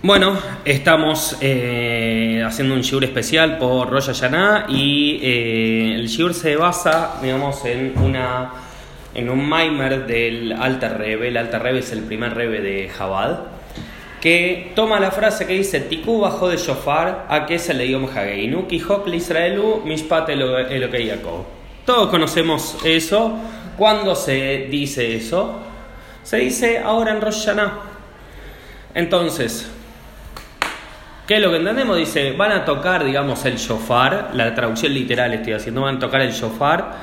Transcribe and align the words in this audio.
Bueno, 0.00 0.38
estamos 0.64 1.36
eh, 1.40 2.40
haciendo 2.46 2.74
un 2.74 2.82
shiur 2.82 3.02
especial 3.02 3.58
por 3.58 3.90
Rosh 3.90 4.06
Hashanah 4.06 4.66
y 4.68 5.18
eh, 5.20 5.94
el 5.96 6.06
shiur 6.06 6.34
se 6.34 6.54
basa, 6.54 7.18
digamos, 7.20 7.64
en 7.64 7.98
una 7.98 8.52
en 9.12 9.28
un 9.28 9.48
maimer 9.48 10.06
del 10.06 10.52
Alter 10.52 10.98
Rebbe. 10.98 11.26
El 11.26 11.36
Alter 11.36 11.60
Rebbe 11.60 11.80
es 11.80 11.90
el 11.90 12.02
primer 12.02 12.32
Rebbe 12.34 12.60
de 12.60 12.88
Jabad, 12.88 13.40
que 14.20 14.70
toma 14.76 15.00
la 15.00 15.10
frase 15.10 15.48
que 15.48 15.54
dice 15.54 15.80
Tiku 15.80 16.20
bajo 16.20 16.48
de 16.48 16.58
shofar 16.58 17.26
a 17.28 17.44
que 17.44 17.58
se 17.58 17.74
le 17.74 17.82
dio 17.82 17.98
Hageinu, 18.08 18.68
Kihok 18.68 19.08
le 19.08 19.16
Israelu, 19.16 19.82
Mishpat 19.84 20.28
Yaakov. 20.28 21.44
Todos 21.84 22.08
conocemos 22.08 22.78
eso. 22.84 23.36
¿Cuándo 23.76 24.14
se 24.14 24.68
dice 24.70 25.16
eso? 25.16 25.58
Se 26.22 26.36
dice 26.36 26.78
ahora 26.78 27.10
en 27.10 27.20
Rosh. 27.20 27.48
Entonces, 28.94 29.72
¿Qué 31.28 31.36
es 31.36 31.42
lo 31.42 31.50
que 31.50 31.58
entendemos? 31.58 31.98
Dice, 31.98 32.32
van 32.32 32.52
a 32.52 32.64
tocar, 32.64 33.04
digamos, 33.04 33.44
el 33.44 33.56
shofar, 33.58 34.30
la 34.32 34.54
traducción 34.54 34.94
literal 34.94 35.34
estoy 35.34 35.52
haciendo, 35.52 35.82
van 35.82 35.96
a 35.96 35.98
tocar 35.98 36.22
el 36.22 36.32
shofar. 36.32 36.96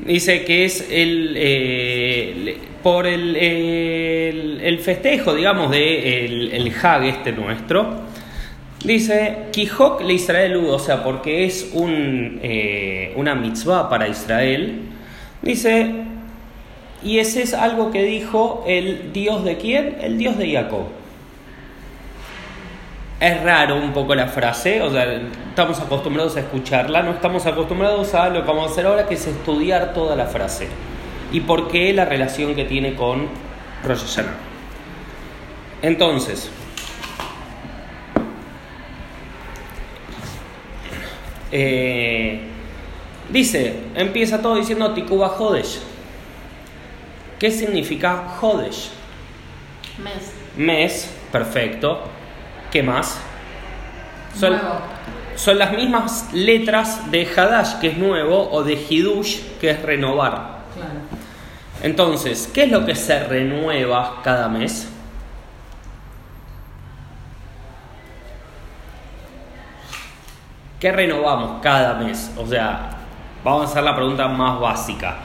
Dice 0.00 0.44
que 0.44 0.64
es 0.64 0.88
el 0.90 1.34
eh, 1.36 2.58
por 2.82 3.06
el, 3.06 3.36
el, 3.36 4.78
festejo, 4.80 5.36
digamos, 5.36 5.70
de 5.70 6.24
el, 6.24 6.50
el 6.50 6.72
Hag 6.82 7.04
este 7.04 7.30
nuestro. 7.30 8.00
Dice, 8.82 9.36
Kihok 9.52 10.02
le 10.02 10.14
Israel, 10.14 10.56
o 10.56 10.78
sea, 10.80 11.04
porque 11.04 11.44
es 11.44 11.70
un, 11.72 12.40
eh, 12.42 13.12
una 13.14 13.36
mitzvah 13.36 13.88
para 13.88 14.08
Israel. 14.08 14.80
Dice, 15.42 15.92
y 17.04 17.18
ese 17.20 17.44
es 17.44 17.54
algo 17.54 17.92
que 17.92 18.02
dijo 18.02 18.64
el 18.66 19.12
Dios 19.12 19.44
de 19.44 19.58
quién? 19.58 19.98
El 20.00 20.18
Dios 20.18 20.36
de 20.38 20.50
Jacob. 20.50 20.99
Es 23.20 23.42
raro 23.42 23.76
un 23.76 23.92
poco 23.92 24.14
la 24.14 24.28
frase, 24.28 24.80
o 24.80 24.90
sea, 24.90 25.04
estamos 25.50 25.78
acostumbrados 25.78 26.38
a 26.38 26.40
escucharla, 26.40 27.02
no 27.02 27.10
estamos 27.10 27.44
acostumbrados 27.44 28.14
a 28.14 28.30
lo 28.30 28.40
que 28.40 28.48
vamos 28.48 28.68
a 28.68 28.72
hacer 28.72 28.86
ahora, 28.86 29.06
que 29.06 29.12
es 29.12 29.26
estudiar 29.26 29.92
toda 29.92 30.16
la 30.16 30.24
frase. 30.24 30.68
¿Y 31.30 31.40
por 31.40 31.68
qué 31.68 31.92
la 31.92 32.06
relación 32.06 32.54
que 32.54 32.64
tiene 32.64 32.94
con 32.94 33.28
Rosh 33.84 34.00
Hashanah? 34.00 34.32
Entonces, 35.82 36.50
eh, 41.52 42.40
dice, 43.28 43.80
empieza 43.96 44.40
todo 44.40 44.56
diciendo 44.56 44.94
Tikuba 44.94 45.28
Hodesh. 45.38 45.78
¿Qué 47.38 47.50
significa 47.50 48.38
Hodesh? 48.40 48.92
Mes. 50.02 50.32
Mes, 50.56 51.14
perfecto. 51.30 52.00
¿Qué 52.70 52.82
más? 52.82 53.18
Son, 54.38 54.56
son 55.34 55.58
las 55.58 55.72
mismas 55.72 56.32
letras 56.32 57.10
de 57.10 57.26
Hadash, 57.26 57.80
que 57.80 57.88
es 57.88 57.96
nuevo, 57.96 58.50
o 58.50 58.62
de 58.62 58.74
Hidush, 58.74 59.40
que 59.60 59.70
es 59.70 59.82
renovar. 59.82 60.60
Entonces, 61.82 62.48
¿qué 62.52 62.64
es 62.64 62.70
lo 62.70 62.84
que 62.84 62.94
se 62.94 63.24
renueva 63.24 64.20
cada 64.22 64.48
mes? 64.48 64.88
¿Qué 70.78 70.92
renovamos 70.92 71.60
cada 71.62 71.94
mes? 71.94 72.30
O 72.36 72.46
sea, 72.46 72.90
vamos 73.44 73.62
a 73.62 73.64
hacer 73.70 73.82
la 73.82 73.94
pregunta 73.94 74.28
más 74.28 74.60
básica. 74.60 75.16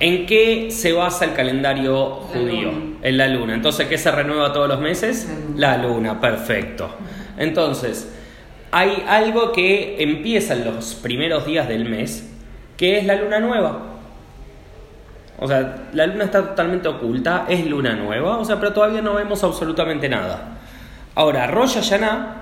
¿En 0.00 0.24
qué 0.24 0.70
se 0.70 0.94
basa 0.94 1.26
el 1.26 1.34
calendario 1.34 2.06
judío? 2.32 2.72
En 3.02 3.18
la 3.18 3.28
luna. 3.28 3.54
Entonces, 3.54 3.86
¿qué 3.86 3.98
se 3.98 4.10
renueva 4.10 4.50
todos 4.52 4.66
los 4.66 4.80
meses? 4.80 5.30
La 5.56 5.76
luna, 5.76 6.18
perfecto. 6.20 6.90
Entonces, 7.36 8.10
hay 8.70 9.04
algo 9.06 9.52
que 9.52 10.02
empieza 10.02 10.54
en 10.54 10.64
los 10.64 10.94
primeros 10.94 11.44
días 11.44 11.68
del 11.68 11.84
mes, 11.84 12.30
que 12.78 12.98
es 12.98 13.04
la 13.04 13.16
luna 13.16 13.40
nueva. 13.40 13.90
O 15.38 15.46
sea, 15.46 15.88
la 15.92 16.06
luna 16.06 16.24
está 16.24 16.48
totalmente 16.48 16.88
oculta, 16.88 17.46
es 17.48 17.66
luna 17.66 17.94
nueva, 17.94 18.38
o 18.38 18.44
sea, 18.44 18.58
pero 18.58 18.72
todavía 18.72 19.02
no 19.02 19.14
vemos 19.14 19.44
absolutamente 19.44 20.08
nada. 20.08 20.58
Ahora, 21.14 21.46
Rosh 21.46 21.74
Hashanah 21.74 22.36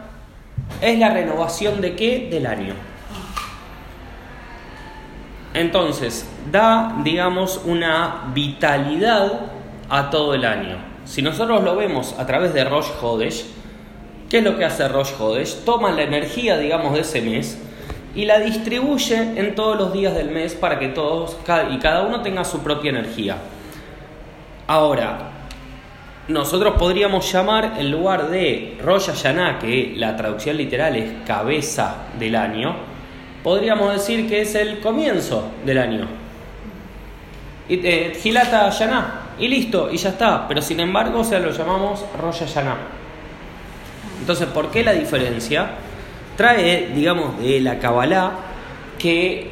es 0.80 0.98
la 0.98 1.10
renovación 1.10 1.80
de 1.80 1.96
qué? 1.96 2.28
Del 2.30 2.46
año. 2.46 2.74
Entonces, 5.58 6.24
da, 6.52 7.00
digamos, 7.02 7.60
una 7.64 8.30
vitalidad 8.32 9.40
a 9.88 10.08
todo 10.08 10.34
el 10.34 10.44
año. 10.44 10.76
Si 11.04 11.20
nosotros 11.20 11.64
lo 11.64 11.74
vemos 11.74 12.14
a 12.16 12.26
través 12.26 12.54
de 12.54 12.62
Rosh 12.62 12.86
Hodesh, 13.02 13.44
¿qué 14.30 14.38
es 14.38 14.44
lo 14.44 14.56
que 14.56 14.64
hace 14.64 14.86
Rosh 14.86 15.10
Hodesh? 15.18 15.64
Toma 15.64 15.90
la 15.90 16.02
energía, 16.02 16.58
digamos, 16.58 16.94
de 16.94 17.00
ese 17.00 17.22
mes 17.22 17.60
y 18.14 18.24
la 18.24 18.38
distribuye 18.38 19.16
en 19.16 19.56
todos 19.56 19.76
los 19.76 19.92
días 19.92 20.14
del 20.14 20.30
mes 20.30 20.54
para 20.54 20.78
que 20.78 20.88
todos 20.88 21.36
y 21.72 21.78
cada 21.78 22.02
uno 22.02 22.22
tenga 22.22 22.44
su 22.44 22.60
propia 22.60 22.90
energía. 22.90 23.38
Ahora, 24.68 25.30
nosotros 26.28 26.74
podríamos 26.78 27.32
llamar 27.32 27.74
en 27.78 27.90
lugar 27.90 28.30
de 28.30 28.78
Rosh 28.80 29.08
Hashanah, 29.08 29.58
que 29.58 29.94
la 29.96 30.16
traducción 30.16 30.56
literal 30.56 30.94
es 30.94 31.26
cabeza 31.26 31.96
del 32.16 32.36
año, 32.36 32.76
podríamos 33.42 33.92
decir 33.92 34.28
que 34.28 34.42
es 34.42 34.54
el 34.54 34.80
comienzo 34.80 35.50
del 35.64 35.78
año. 35.78 36.08
Eh, 37.68 38.18
Gilata 38.22 38.70
Yaná, 38.70 39.28
y 39.38 39.48
listo, 39.48 39.90
y 39.92 39.96
ya 39.96 40.10
está. 40.10 40.48
Pero 40.48 40.62
sin 40.62 40.80
embargo, 40.80 41.20
o 41.20 41.24
sea, 41.24 41.38
lo 41.38 41.50
llamamos 41.50 42.04
Rosh 42.20 42.44
Yaná. 42.46 42.76
Entonces, 44.20 44.46
¿por 44.48 44.70
qué 44.70 44.82
la 44.82 44.92
diferencia? 44.92 45.70
Trae, 46.36 46.90
digamos, 46.94 47.38
de 47.38 47.60
la 47.60 47.78
Kabbalah 47.78 48.32
que 48.98 49.50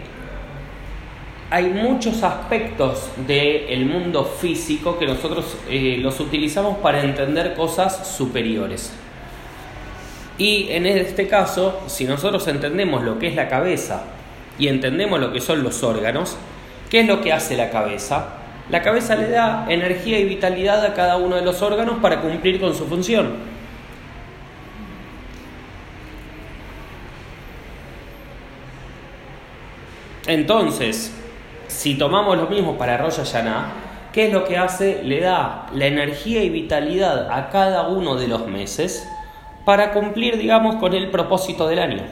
hay 1.50 1.66
muchos 1.66 2.22
aspectos 2.22 3.10
del 3.26 3.86
mundo 3.86 4.24
físico 4.24 4.98
que 4.98 5.06
nosotros 5.06 5.56
eh, 5.68 5.98
los 6.00 6.18
utilizamos 6.18 6.78
para 6.78 7.02
entender 7.02 7.54
cosas 7.54 8.08
superiores. 8.16 8.92
Y 10.38 10.68
en 10.70 10.84
este 10.86 11.28
caso, 11.28 11.80
si 11.86 12.04
nosotros 12.04 12.46
entendemos 12.48 13.02
lo 13.02 13.18
que 13.18 13.28
es 13.28 13.34
la 13.34 13.48
cabeza 13.48 14.02
y 14.58 14.68
entendemos 14.68 15.18
lo 15.18 15.32
que 15.32 15.40
son 15.40 15.62
los 15.62 15.82
órganos, 15.82 16.36
¿qué 16.90 17.00
es 17.00 17.06
lo 17.06 17.22
que 17.22 17.32
hace 17.32 17.56
la 17.56 17.70
cabeza? 17.70 18.28
La 18.68 18.82
cabeza 18.82 19.14
le 19.14 19.30
da 19.30 19.66
energía 19.68 20.18
y 20.18 20.24
vitalidad 20.24 20.84
a 20.84 20.92
cada 20.92 21.16
uno 21.16 21.36
de 21.36 21.42
los 21.42 21.62
órganos 21.62 21.98
para 22.02 22.20
cumplir 22.20 22.60
con 22.60 22.74
su 22.74 22.86
función. 22.86 23.34
Entonces, 30.26 31.14
si 31.68 31.94
tomamos 31.94 32.36
lo 32.36 32.48
mismo 32.48 32.76
para 32.76 32.98
Rosh 32.98 33.18
Hashanah, 33.18 33.72
¿qué 34.12 34.26
es 34.26 34.32
lo 34.32 34.44
que 34.44 34.58
hace? 34.58 35.02
Le 35.04 35.20
da 35.20 35.66
la 35.72 35.86
energía 35.86 36.42
y 36.42 36.50
vitalidad 36.50 37.30
a 37.30 37.48
cada 37.48 37.88
uno 37.88 38.16
de 38.16 38.26
los 38.26 38.48
meses 38.48 39.08
para 39.66 39.92
cumplir, 39.92 40.38
digamos, 40.38 40.76
con 40.76 40.94
el 40.94 41.10
propósito 41.10 41.66
del 41.66 41.80
año. 41.80 42.02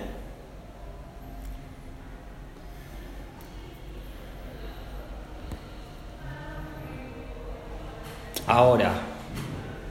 Ahora, 8.49 8.91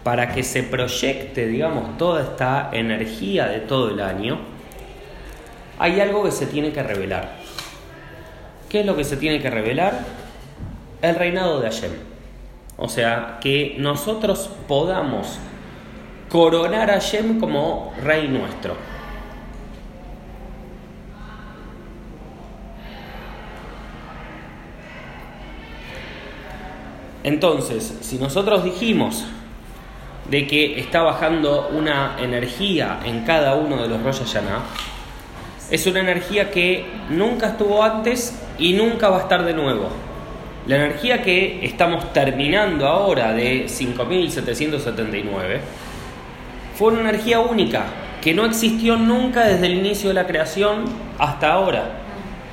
para 0.03 0.33
que 0.33 0.43
se 0.43 0.63
proyecte, 0.63 1.47
digamos, 1.47 1.97
toda 1.97 2.23
esta 2.23 2.69
energía 2.73 3.47
de 3.47 3.61
todo 3.61 3.91
el 3.91 4.01
año, 4.01 4.39
hay 5.79 6.01
algo 6.01 6.21
que 6.25 6.31
se 6.31 6.45
tiene 6.47 6.73
que 6.73 6.83
revelar. 6.83 7.37
¿Qué 8.67 8.81
es 8.81 8.85
lo 8.85 8.97
que 8.97 9.05
se 9.05 9.15
tiene 9.15 9.41
que 9.41 9.49
revelar? 9.49 10.01
El 11.01 11.15
reinado 11.15 11.61
de 11.61 11.69
Hashem. 11.69 11.93
O 12.75 12.89
sea, 12.89 13.37
que 13.39 13.77
nosotros 13.79 14.49
podamos 14.67 15.39
coronar 16.29 16.91
a 16.91 16.99
Shem 16.99 17.39
como 17.39 17.93
rey 18.03 18.27
nuestro. 18.27 18.75
Entonces, 27.23 27.99
si 28.01 28.17
nosotros 28.17 28.63
dijimos 28.63 29.25
de 30.29 30.45
que 30.45 30.79
está 30.79 31.01
bajando 31.01 31.69
una 31.69 32.17
energía 32.19 32.99
en 33.05 33.23
cada 33.23 33.55
uno 33.55 33.81
de 33.81 33.87
los 33.87 34.03
Rosh 34.03 34.21
es 35.71 35.87
una 35.87 36.01
energía 36.01 36.51
que 36.51 36.85
nunca 37.09 37.49
estuvo 37.49 37.81
antes 37.81 38.39
y 38.57 38.73
nunca 38.73 39.09
va 39.09 39.19
a 39.19 39.21
estar 39.21 39.43
de 39.45 39.53
nuevo. 39.53 39.89
La 40.67 40.75
energía 40.77 41.21
que 41.21 41.65
estamos 41.65 42.11
terminando 42.13 42.87
ahora 42.87 43.33
de 43.33 43.67
5779 43.67 45.61
fue 46.75 46.91
una 46.91 47.01
energía 47.01 47.39
única 47.39 47.85
que 48.21 48.33
no 48.33 48.45
existió 48.45 48.97
nunca 48.97 49.45
desde 49.45 49.67
el 49.67 49.73
inicio 49.73 50.09
de 50.09 50.15
la 50.15 50.25
creación 50.25 50.85
hasta 51.19 51.51
ahora 51.51 51.99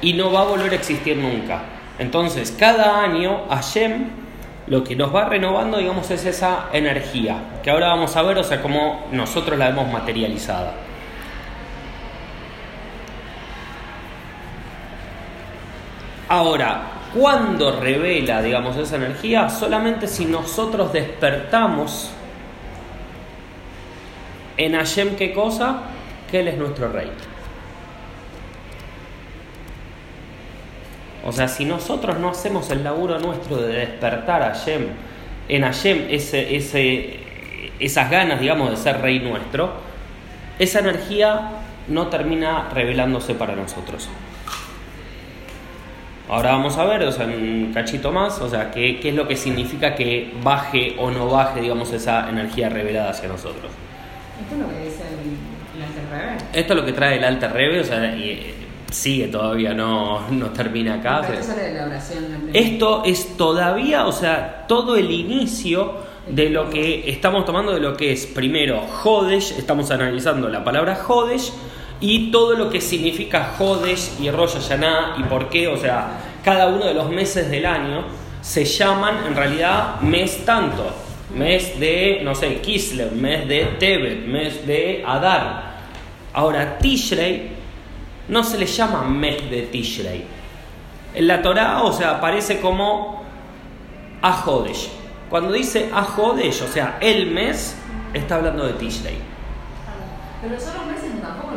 y 0.03 0.15
no 0.15 0.33
va 0.33 0.43
a 0.43 0.45
volver 0.45 0.73
a 0.73 0.77
existir 0.77 1.17
nunca. 1.17 1.63
Entonces, 1.99 2.55
cada 2.59 3.03
año 3.03 3.43
Hashem 3.49 4.21
lo 4.67 4.85
que 4.85 4.95
nos 4.95 5.15
va 5.15 5.25
renovando, 5.25 5.79
digamos, 5.79 6.11
es 6.13 6.25
esa 6.25 6.67
energía, 6.73 7.37
que 7.63 7.71
ahora 7.71 7.89
vamos 7.89 8.15
a 8.17 8.23
ver, 8.23 8.39
o 8.39 8.45
sea, 8.45 8.63
cómo 8.63 9.07
nosotros 9.11 9.59
la 9.59 9.69
vemos 9.71 9.91
materializada. 9.93 10.75
Ahora, 16.29 16.83
¿cuándo 17.13 17.81
revela, 17.81 18.41
digamos, 18.41 18.77
esa 18.77 18.95
energía? 18.95 19.49
Solamente 19.49 20.07
si 20.07 20.27
nosotros 20.27 20.93
despertamos 20.93 22.13
en 24.57 24.75
Hashem, 24.75 25.17
¿qué 25.17 25.33
cosa? 25.33 25.83
Que 26.31 26.41
Él 26.41 26.49
es 26.49 26.59
nuestro 26.59 26.89
rey. 26.89 27.11
O 31.25 31.33
sea, 31.33 31.49
si 31.49 31.65
nosotros 31.65 32.19
no 32.19 32.31
hacemos 32.31 32.71
el 32.71 32.83
laburo 32.83 33.19
nuestro 33.19 33.57
de 33.57 33.75
despertar 33.75 34.43
a 34.43 34.55
Hashem, 34.55 34.87
en 35.49 35.63
Hashem 35.63 36.07
ese, 36.11 36.57
ese, 36.57 37.21
esas 37.79 38.11
ganas, 38.11 38.41
digamos, 38.41 38.71
de 38.71 38.77
ser 38.77 39.01
rey 39.01 39.21
nuestro, 39.21 39.73
esa 40.59 40.79
energía 40.79 41.51
no 41.89 42.07
termina 42.07 42.69
revelándose 42.73 43.35
para 43.35 43.55
nosotros. 43.55 44.09
Ahora 46.29 46.53
vamos 46.53 46.79
a 46.79 46.85
ver, 46.85 47.03
o 47.03 47.13
sea, 47.13 47.27
un 47.27 47.73
cachito 47.75 48.13
más, 48.13 48.41
o 48.41 48.49
sea, 48.49 48.71
qué, 48.71 49.01
qué 49.01 49.09
es 49.09 49.15
lo 49.15 49.27
que 49.27 49.37
significa 49.37 49.97
que 49.97 50.33
baje 50.43 50.95
o 50.97 51.11
no 51.11 51.29
baje, 51.29 51.61
digamos, 51.61 51.93
esa 51.93 52.31
energía 52.31 52.69
revelada 52.69 53.11
hacia 53.11 53.29
nosotros. 53.29 53.73
¿Esto 54.41 54.55
es 54.55 54.61
lo 54.61 54.69
que 54.69 54.85
dice 54.85 55.03
el, 55.03 55.79
el 55.79 55.87
Alter? 55.87 56.47
Esto 56.53 56.73
es 56.73 56.81
lo 56.81 56.87
que 56.87 56.93
trae 56.93 57.19
el 57.19 57.25
Alter 57.25 57.53
Rebbe, 57.53 57.81
o 57.81 57.85
sea, 57.85 58.17
y, 58.17 58.31
eh, 58.31 58.55
sigue 58.91 59.29
todavía, 59.29 59.73
no, 59.73 60.29
no 60.31 60.51
termina 60.51 60.95
acá. 60.95 61.23
Pero 61.27 61.41
la 61.75 61.87
oración. 61.87 62.51
Esto 62.53 63.03
es 63.05 63.37
todavía, 63.37 64.07
o 64.07 64.13
sea, 64.13 64.65
todo 64.67 64.97
el 64.97 65.11
inicio 65.11 66.11
de 66.29 66.51
lo 66.51 66.69
que 66.71 67.09
estamos 67.11 67.45
tomando 67.45 67.73
de 67.73 67.81
lo 67.81 67.97
que 67.97 68.13
es 68.13 68.27
primero 68.27 68.81
Jodesh, 68.81 69.53
estamos 69.53 69.91
analizando 69.91 70.49
la 70.49 70.63
palabra 70.63 70.97
Jodesh 70.97 71.53
y 72.01 72.31
todo 72.31 72.55
lo 72.55 72.71
que 72.71 72.81
significa 72.81 73.55
Jodesh 73.59 74.21
y 74.21 74.31
Rosh 74.31 74.55
Hashanah 74.55 75.17
y 75.19 75.23
por 75.25 75.49
qué, 75.49 75.69
o 75.69 75.77
sea, 75.77 76.19
cada 76.45 76.69
uno 76.69 76.87
de 76.87 76.95
los 76.95 77.11
meses 77.11 77.51
del 77.51 77.67
año 77.67 78.05
se 78.41 78.65
llaman 78.65 79.27
en 79.27 79.37
realidad 79.37 80.01
mes 80.01 80.45
tanto, 80.45 80.91
mes 81.35 81.79
de, 81.79 82.21
no 82.23 82.35
sé, 82.35 82.61
Kislev, 82.61 83.13
mes 83.13 83.47
de 83.47 83.65
Tebet, 83.79 84.27
mes 84.27 84.67
de 84.67 85.03
Adar. 85.07 85.71
Ahora, 86.33 86.79
Tishrei 86.79 87.51
no 88.29 88.45
se 88.45 88.59
le 88.59 88.67
llama 88.67 89.03
mes 89.03 89.51
de 89.51 89.63
Tishrei. 89.63 90.25
En 91.15 91.27
la 91.27 91.43
Torá, 91.43 91.83
o 91.83 91.93
sea, 91.93 92.13
aparece 92.13 92.61
como 92.61 93.25
Ahodesh. 94.23 94.89
Cuando 95.29 95.53
dice 95.53 95.91
Ahodesh, 95.93 96.63
o 96.63 96.69
sea, 96.69 96.99
el 97.01 97.31
mes, 97.31 97.77
está 98.15 98.37
hablando 98.37 98.67
de 98.67 98.75
Tishrei. 98.75 99.17
Pero 100.41 100.55
los 100.55 100.67
otros 100.67 100.87
meses 100.87 101.21
tampoco. 101.21 101.51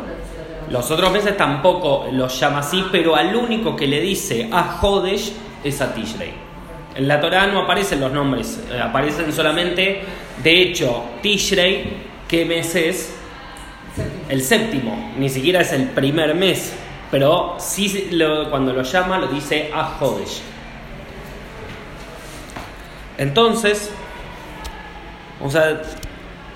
Los 0.70 0.90
otros 0.90 1.12
meses 1.12 1.36
tampoco 1.36 2.06
los 2.12 2.40
llama 2.40 2.58
así, 2.60 2.84
pero 2.90 3.14
al 3.14 3.34
único 3.36 3.76
que 3.76 3.86
le 3.86 4.00
dice 4.00 4.48
Ahodesh 4.50 5.32
es 5.62 5.80
a 5.80 5.94
Tishrei. 5.94 6.43
En 6.94 7.08
la 7.08 7.20
Torá 7.20 7.46
no 7.48 7.60
aparecen 7.62 8.00
los 8.00 8.12
nombres, 8.12 8.60
eh, 8.70 8.80
aparecen 8.80 9.32
solamente, 9.32 10.02
de 10.42 10.62
hecho, 10.62 11.04
Tishrei, 11.22 11.84
¿qué 12.28 12.44
mes 12.44 12.74
es? 12.76 13.16
El 14.28 14.42
séptimo, 14.42 15.12
ni 15.18 15.28
siquiera 15.28 15.60
es 15.60 15.72
el 15.72 15.88
primer 15.88 16.34
mes, 16.34 16.72
pero 17.10 17.56
sí 17.58 18.08
lo- 18.12 18.48
cuando 18.50 18.72
lo 18.72 18.82
llama 18.82 19.18
lo 19.18 19.26
dice 19.26 19.70
a 19.74 19.96
Hodesh. 20.00 20.40
Entonces, 23.18 23.90
o 25.42 25.50
sea, 25.50 25.82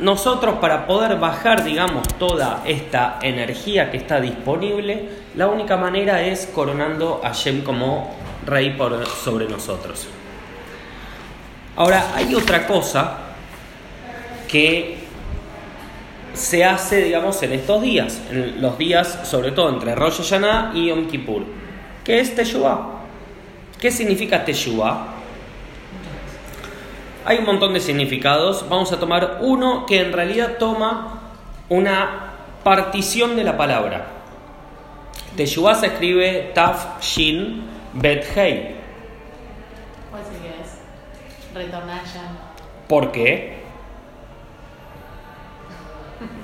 nosotros 0.00 0.56
para 0.60 0.86
poder 0.86 1.16
bajar, 1.18 1.64
digamos, 1.64 2.06
toda 2.18 2.62
esta 2.66 3.18
energía 3.22 3.90
que 3.90 3.96
está 3.96 4.20
disponible, 4.20 5.08
la 5.36 5.48
única 5.48 5.76
manera 5.76 6.22
es 6.22 6.46
coronando 6.52 7.20
a 7.24 7.32
Shem 7.32 7.62
como 7.62 8.14
rey 8.46 8.70
por, 8.70 9.06
sobre 9.06 9.46
nosotros. 9.48 10.08
Ahora, 11.78 12.10
hay 12.16 12.34
otra 12.34 12.66
cosa 12.66 13.18
que 14.48 14.96
se 16.34 16.64
hace, 16.64 17.04
digamos, 17.04 17.40
en 17.44 17.52
estos 17.52 17.80
días, 17.80 18.20
en 18.32 18.60
los 18.60 18.76
días, 18.78 19.20
sobre 19.22 19.52
todo 19.52 19.68
entre 19.68 19.94
Rosh 19.94 20.16
Hashanah 20.16 20.72
y 20.74 20.88
Yom 20.88 21.06
Kippur, 21.06 21.44
que 22.02 22.18
es 22.18 22.34
Teshuvah. 22.34 23.04
¿Qué 23.80 23.92
significa 23.92 24.44
Teshuvah? 24.44 25.06
Hay 27.24 27.38
un 27.38 27.44
montón 27.44 27.72
de 27.74 27.78
significados. 27.78 28.68
Vamos 28.68 28.90
a 28.90 28.98
tomar 28.98 29.38
uno 29.42 29.86
que 29.86 30.00
en 30.00 30.12
realidad 30.12 30.56
toma 30.58 31.30
una 31.68 32.32
partición 32.64 33.36
de 33.36 33.44
la 33.44 33.56
palabra. 33.56 34.04
Teshuvah 35.36 35.76
se 35.76 35.86
escribe 35.86 36.50
Taf 36.56 37.00
Shin 37.00 37.62
Bet 37.92 38.36
Hei. 38.36 38.77
¿Por 42.88 43.12
qué? 43.12 43.58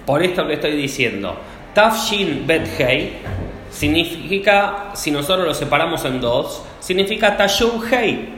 Por 0.04 0.22
esto 0.22 0.46
que 0.46 0.54
estoy 0.54 0.76
diciendo. 0.76 1.36
Tafshin 1.74 2.46
Bet 2.46 2.68
Hei 2.78 3.18
significa, 3.70 4.90
si 4.94 5.10
nosotros 5.10 5.46
lo 5.46 5.54
separamos 5.54 6.04
en 6.04 6.20
dos, 6.20 6.62
significa 6.80 7.36
Tashub 7.36 7.82
Hei. 7.92 8.28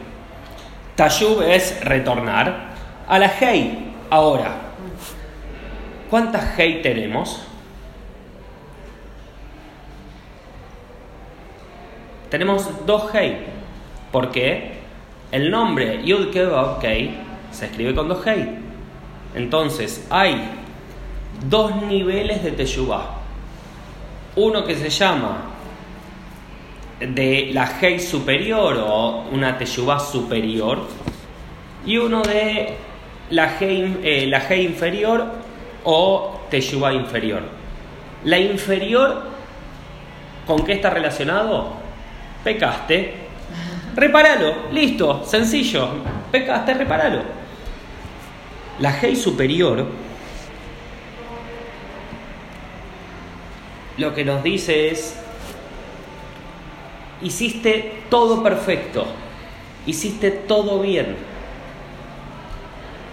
Tashub 0.95 1.43
es 1.43 1.85
retornar 1.85 2.71
a 3.07 3.19
la 3.19 3.27
Hei. 3.27 3.93
Ahora, 4.09 4.55
¿cuántas 6.09 6.59
Hei 6.59 6.81
tenemos? 6.81 7.43
Tenemos 12.31 12.87
dos 12.87 13.15
Hei. 13.15 13.39
¿Por 14.11 14.31
qué? 14.31 14.76
El 15.33 15.51
nombre 15.51 16.03
Yud 16.05 16.31
Kei 16.81 17.15
se 17.51 17.67
escribe 17.67 17.95
con 17.95 18.09
dos 18.09 18.25
Hei. 18.27 18.49
Entonces, 19.35 20.07
hay 20.09 20.41
dos 21.49 21.75
niveles 21.83 22.43
de 22.45 22.53
Teshuvah. 22.53 23.23
Uno 24.37 24.65
que 24.65 24.77
se 24.77 24.89
llama 24.89 25.39
de 27.01 27.51
la 27.53 27.69
Hei 27.81 27.99
superior 27.99 28.77
o 28.87 29.25
una 29.33 29.59
Teshuvah 29.59 29.99
superior 29.99 30.87
y 31.85 31.99
uno 31.99 32.23
de 32.23 32.75
la 33.31 33.59
Hei, 33.59 33.99
eh, 34.03 34.27
la 34.29 34.39
Hei 34.49 34.65
inferior 34.65 35.25
o 35.85 36.41
Teshuvah 36.51 36.93
inferior. 36.93 37.43
La 38.25 38.39
inferior, 38.39 39.25
¿con 40.47 40.65
qué 40.65 40.75
está 40.75 40.91
relacionado? 40.91 41.73
Pecaste, 42.45 43.26
repáralo, 43.97 44.71
listo, 44.73 45.25
sencillo, 45.25 45.89
pecaste, 46.31 46.75
repáralo. 46.75 47.23
La 48.79 48.91
Hei 49.01 49.17
superior 49.17 49.87
lo 53.97 54.15
que 54.15 54.25
nos 54.25 54.43
dice 54.43 54.91
es, 54.91 55.19
hiciste 57.23 58.03
todo 58.11 58.43
perfecto, 58.43 59.07
hiciste 59.87 60.31
todo 60.31 60.81
bien, 60.81 61.17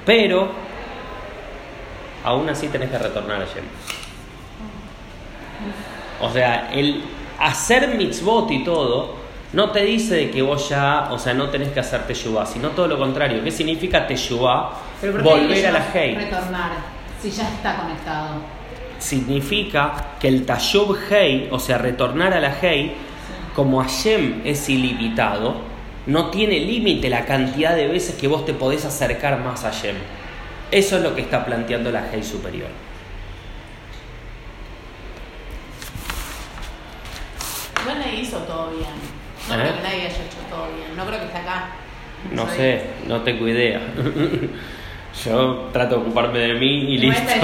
pero 0.05 0.49
aún 2.25 2.49
así 2.49 2.67
tenés 2.67 2.89
que 2.89 2.97
retornar 2.97 3.41
a 3.41 3.45
Shem. 3.45 3.63
O 6.21 6.29
sea, 6.31 6.69
el 6.73 7.01
hacer 7.39 7.95
mitzvot 7.95 8.51
y 8.51 8.63
todo 8.63 9.22
no 9.53 9.69
te 9.69 9.83
dice 9.85 10.15
de 10.15 10.31
que 10.31 10.41
vos 10.41 10.67
ya, 10.67 11.09
o 11.11 11.19
sea, 11.19 11.35
no 11.35 11.49
tenés 11.49 11.69
que 11.69 11.79
hacer 11.79 12.07
teshuvah, 12.07 12.45
sino 12.47 12.69
todo 12.69 12.87
lo 12.87 12.97
contrario. 12.97 13.43
¿Qué 13.43 13.51
significa 13.51 14.07
que 14.07 14.15
Volver 15.01 15.67
a 15.67 15.71
la 15.71 15.85
Hei. 15.93 16.15
Retornar. 16.15 16.71
Si 17.21 17.29
ya 17.29 17.47
está 17.49 17.77
conectado. 17.77 18.41
significa 18.97 20.15
que 20.19 20.27
el 20.27 20.45
Tashub 20.45 20.97
Hei, 21.09 21.49
o 21.51 21.59
sea, 21.59 21.77
retornar 21.77 22.33
a 22.33 22.39
la 22.39 22.53
Hei, 22.61 22.93
como 23.53 23.81
Hashem 23.81 24.41
es 24.43 24.67
ilimitado, 24.69 25.55
no 26.07 26.29
tiene 26.31 26.59
límite 26.59 27.09
la 27.09 27.25
cantidad 27.25 27.75
de 27.75 27.87
veces 27.87 28.15
que 28.15 28.27
vos 28.27 28.45
te 28.45 28.53
podés 28.53 28.85
acercar 28.85 29.39
más 29.39 29.63
a 29.63 29.71
Hashem. 29.71 29.95
Eso 30.71 30.97
es 30.97 31.03
lo 31.03 31.15
que 31.15 31.21
está 31.21 31.45
planteando 31.45 31.91
la 31.91 32.11
Hei 32.11 32.23
superior. 32.23 32.69
Igual 37.81 37.99
nadie 37.99 38.21
hizo 38.21 38.37
todo 38.39 38.71
bien. 38.71 39.22
No 39.49 39.55
¿Eh? 39.55 39.57
creo 39.59 39.75
que 39.75 39.81
nadie 39.81 39.97
haya 40.01 40.07
hecho 40.07 40.37
todo 40.49 40.67
bien. 40.75 40.95
No 40.95 41.05
creo 41.05 41.19
que 41.19 41.25
esté 41.25 41.37
acá. 41.37 41.69
No 42.31 42.47
sé, 42.47 42.81
no 43.07 43.21
tengo 43.21 43.47
idea. 43.47 43.81
Yo 45.25 45.69
trato 45.71 45.95
de 45.97 46.01
ocuparme 46.01 46.39
de 46.39 46.53
mí 46.55 46.95
y 46.95 46.97
No 46.97 47.03
listo. 47.13 47.35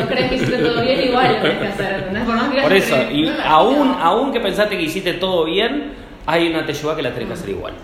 ¿no? 0.00 0.06
crees 0.08 0.28
que 0.30 0.34
hiciste 0.36 0.58
todo 0.58 0.80
bien, 0.82 1.00
igual 1.02 1.34
lo 1.34 1.42
tenés 1.42 1.58
que 1.58 1.66
hacer. 1.66 2.08
Por 2.24 2.34
más 2.34 2.48
que 2.50 2.62
Por 2.62 2.70
lo 2.70 2.76
eso, 2.76 2.94
crees. 2.94 3.12
y 3.12 3.30
aún, 3.44 3.96
aún 4.00 4.32
que 4.32 4.40
pensaste 4.40 4.76
que 4.76 4.84
hiciste 4.84 5.14
todo 5.14 5.44
bien, 5.44 5.92
hay 6.24 6.48
una 6.48 6.64
teyuba 6.64 6.96
que 6.96 7.02
la 7.02 7.10
tenés 7.10 7.28
que 7.28 7.34
hacer 7.34 7.50
igual. 7.50 7.74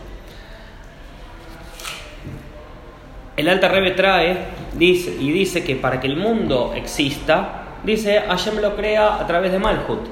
el 3.37 3.49
Alta 3.49 3.69
Rebe 3.69 3.91
trae 3.91 4.37
dice, 4.75 5.15
y 5.21 5.33
dice 5.33 5.65
que 5.65 5.75
para 5.77 6.01
que 6.01 6.07
el 6.07 6.17
mundo 6.17 6.73
exista, 6.77 7.65
dice 7.83 8.23
Hashem 8.29 8.59
lo 8.61 8.77
crea 8.77 9.17
a 9.17 9.27
través 9.27 9.51
de 9.53 9.59
Malhut. 9.59 10.07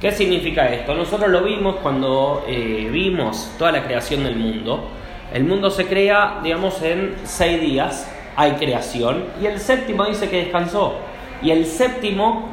¿Qué 0.00 0.12
significa 0.12 0.66
esto? 0.68 0.94
Nosotros 0.94 1.30
lo 1.30 1.42
vimos 1.42 1.76
cuando 1.82 2.42
eh, 2.48 2.88
vimos 2.90 3.52
toda 3.58 3.70
la 3.70 3.84
creación 3.84 4.24
del 4.24 4.36
mundo. 4.36 4.88
El 5.30 5.44
mundo 5.44 5.70
se 5.70 5.86
crea, 5.86 6.40
digamos, 6.42 6.80
en 6.80 7.16
seis 7.24 7.60
días, 7.60 8.10
hay 8.34 8.52
creación, 8.52 9.24
y 9.42 9.46
el 9.46 9.60
séptimo 9.60 10.06
dice 10.06 10.30
que 10.30 10.44
descansó. 10.44 10.94
Y 11.42 11.50
el 11.50 11.66
séptimo, 11.66 12.48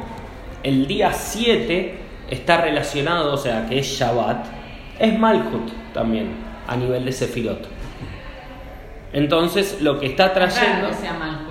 el 0.62 0.86
día 0.86 1.14
7, 1.14 1.98
está 2.30 2.60
relacionado, 2.60 3.32
o 3.32 3.38
sea, 3.38 3.66
que 3.66 3.78
es 3.78 3.86
Shabbat, 3.86 4.44
es 4.98 5.18
Malhut 5.18 5.72
también, 5.94 6.34
a 6.66 6.76
nivel 6.76 7.06
de 7.06 7.12
Sefirot. 7.12 7.66
Entonces, 9.14 9.80
lo 9.80 9.98
que 9.98 10.04
está 10.06 10.34
trayendo... 10.34 10.82
Raro 10.82 10.88
que 10.88 10.94
sea 10.94 11.14
Malhut. 11.14 11.48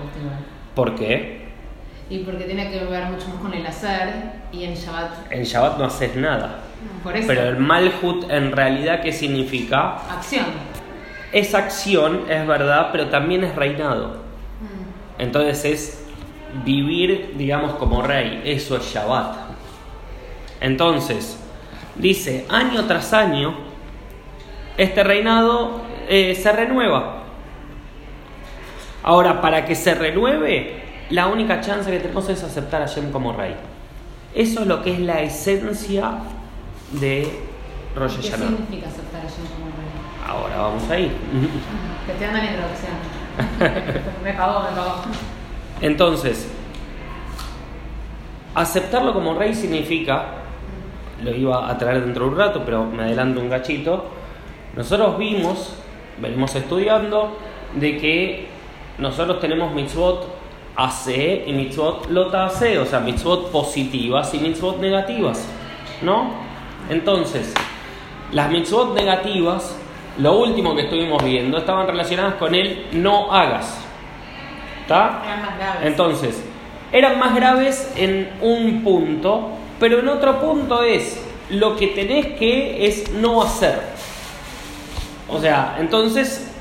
¿Por 0.76 0.94
qué? 0.94 1.48
Y 2.08 2.20
porque 2.20 2.44
tiene 2.44 2.70
que 2.70 2.86
ver 2.86 3.06
mucho 3.06 3.28
más 3.30 3.38
con 3.42 3.54
el 3.54 3.66
hacer 3.66 4.37
y 4.52 4.64
en 4.64 4.76
Shabbat. 4.76 5.32
En 5.32 5.44
Shabbat 5.44 5.78
no 5.78 5.86
haces 5.86 6.16
nada. 6.16 6.60
Por 7.04 7.16
eso. 7.16 7.28
Pero 7.28 7.44
el 7.44 7.58
Malhut 7.58 8.30
en 8.30 8.52
realidad, 8.52 9.02
¿qué 9.02 9.12
significa? 9.12 9.98
Acción. 10.10 10.46
Es 11.32 11.54
acción, 11.54 12.26
es 12.30 12.48
verdad, 12.48 12.90
pero 12.92 13.08
también 13.08 13.44
es 13.44 13.56
reinado. 13.56 14.08
Mm. 14.62 15.22
Entonces 15.22 15.66
es 15.66 16.08
vivir, 16.64 17.34
digamos, 17.38 17.74
como 17.74 18.02
rey. 18.02 18.42
Eso 18.46 18.78
es 18.78 18.84
Shabbat. 18.84 19.36
Entonces, 20.62 21.40
dice, 21.96 22.46
año 22.50 22.86
tras 22.86 23.14
año, 23.14 23.56
este 24.78 25.04
reinado 25.04 25.82
eh, 26.08 26.36
se 26.36 26.52
renueva. 26.52 27.24
Ahora, 29.04 29.42
para 29.42 29.66
que 29.66 29.76
se 29.76 29.94
renueve, 29.96 30.84
la 31.10 31.28
única 31.28 31.62
chance 31.62 31.90
que 31.90 32.00
tenemos 32.00 32.28
es 32.30 32.44
aceptar 32.44 32.82
a 32.82 32.86
Shem 32.86 33.12
como 33.12 33.34
rey. 33.34 33.56
Eso 34.38 34.62
es 34.62 34.68
lo 34.68 34.84
que 34.84 34.94
es 34.94 35.00
la 35.00 35.24
esencia 35.24 36.12
de 36.92 37.28
Rosh 37.96 38.18
¿Qué 38.18 38.30
Hashanah. 38.30 38.50
significa 38.50 38.88
aceptar 38.88 39.22
a 39.22 39.28
Shem 39.28 39.48
como 39.48 39.66
rey? 39.66 40.28
Ahora 40.28 40.58
vamos 40.58 40.88
a 40.92 41.00
ir. 41.00 41.12
Te 42.06 42.12
estoy 42.12 42.28
dando 42.28 42.38
la 42.38 42.46
introducción. 42.46 44.14
me 44.24 44.36
cagó, 44.36 44.60
me 44.60 44.76
cagó. 44.76 44.96
Entonces, 45.82 46.48
aceptarlo 48.54 49.12
como 49.12 49.34
rey 49.34 49.56
significa, 49.56 50.26
lo 51.24 51.36
iba 51.36 51.68
a 51.68 51.76
traer 51.80 52.06
dentro 52.06 52.26
de 52.26 52.30
un 52.30 52.38
rato, 52.38 52.62
pero 52.64 52.86
me 52.86 53.06
adelanto 53.06 53.42
un 53.42 53.50
gachito, 53.50 54.06
nosotros 54.76 55.18
vimos, 55.18 55.74
venimos 56.22 56.54
estudiando, 56.54 57.40
de 57.74 57.98
que 57.98 58.48
nosotros 59.00 59.40
tenemos 59.40 59.74
mitzvot 59.74 60.37
AC 60.78 61.44
y 61.48 61.54
mitzvot 61.54 62.10
lota 62.12 62.46
AC, 62.46 62.78
o 62.80 62.86
sea, 62.86 63.00
mitzvot 63.00 63.52
positivas 63.52 64.32
y 64.36 64.40
mitzvot 64.40 64.80
negativas, 64.80 65.44
¿no? 66.04 66.32
Entonces, 66.90 67.52
las 68.32 68.52
mitzvot 68.52 68.94
negativas, 68.94 69.76
lo 70.20 70.38
último 70.38 70.76
que 70.76 70.84
estuvimos 70.84 71.24
viendo, 71.24 71.58
estaban 71.58 71.88
relacionadas 71.88 72.36
con 72.36 72.54
el 72.54 72.86
no 72.92 73.34
hagas. 73.34 73.80
¿Está? 74.82 75.24
Eran 75.26 75.42
más 75.42 75.58
graves. 75.58 75.82
Entonces, 75.84 76.44
eran 76.92 77.20
más 77.20 77.36
graves 77.36 77.94
en 77.96 78.30
un 78.42 78.84
punto, 78.84 79.50
pero 79.80 80.00
en 80.00 80.08
otro 80.08 80.40
punto 80.40 80.84
es 80.84 81.22
lo 81.50 81.76
que 81.76 81.88
tenés 81.88 82.38
que 82.38 82.86
es 82.86 83.12
no 83.14 83.42
hacer. 83.42 83.82
O 85.28 85.40
sea, 85.40 85.78
entonces 85.80 86.54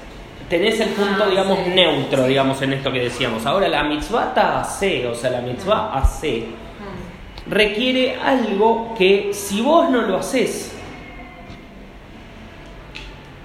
tenés 0.48 0.78
el 0.80 0.90
punto, 0.90 1.24
Ah, 1.24 1.28
digamos, 1.28 1.58
sí, 1.64 1.70
neutro, 1.74 2.24
digamos, 2.26 2.60
en 2.62 2.72
esto 2.74 2.92
que 2.92 3.00
decíamos. 3.00 3.44
Ahora, 3.46 3.68
la 3.68 3.82
mitzvah 3.84 4.32
AC, 4.60 5.06
o 5.10 5.14
sea, 5.14 5.30
la 5.30 5.40
mitzvah 5.40 5.96
AC, 5.96 6.44
Mm. 6.46 7.50
requiere 7.50 8.16
algo 8.16 8.94
que 8.96 9.30
si 9.32 9.60
vos 9.60 9.90
no 9.90 10.02
lo 10.02 10.18
haces, 10.18 10.72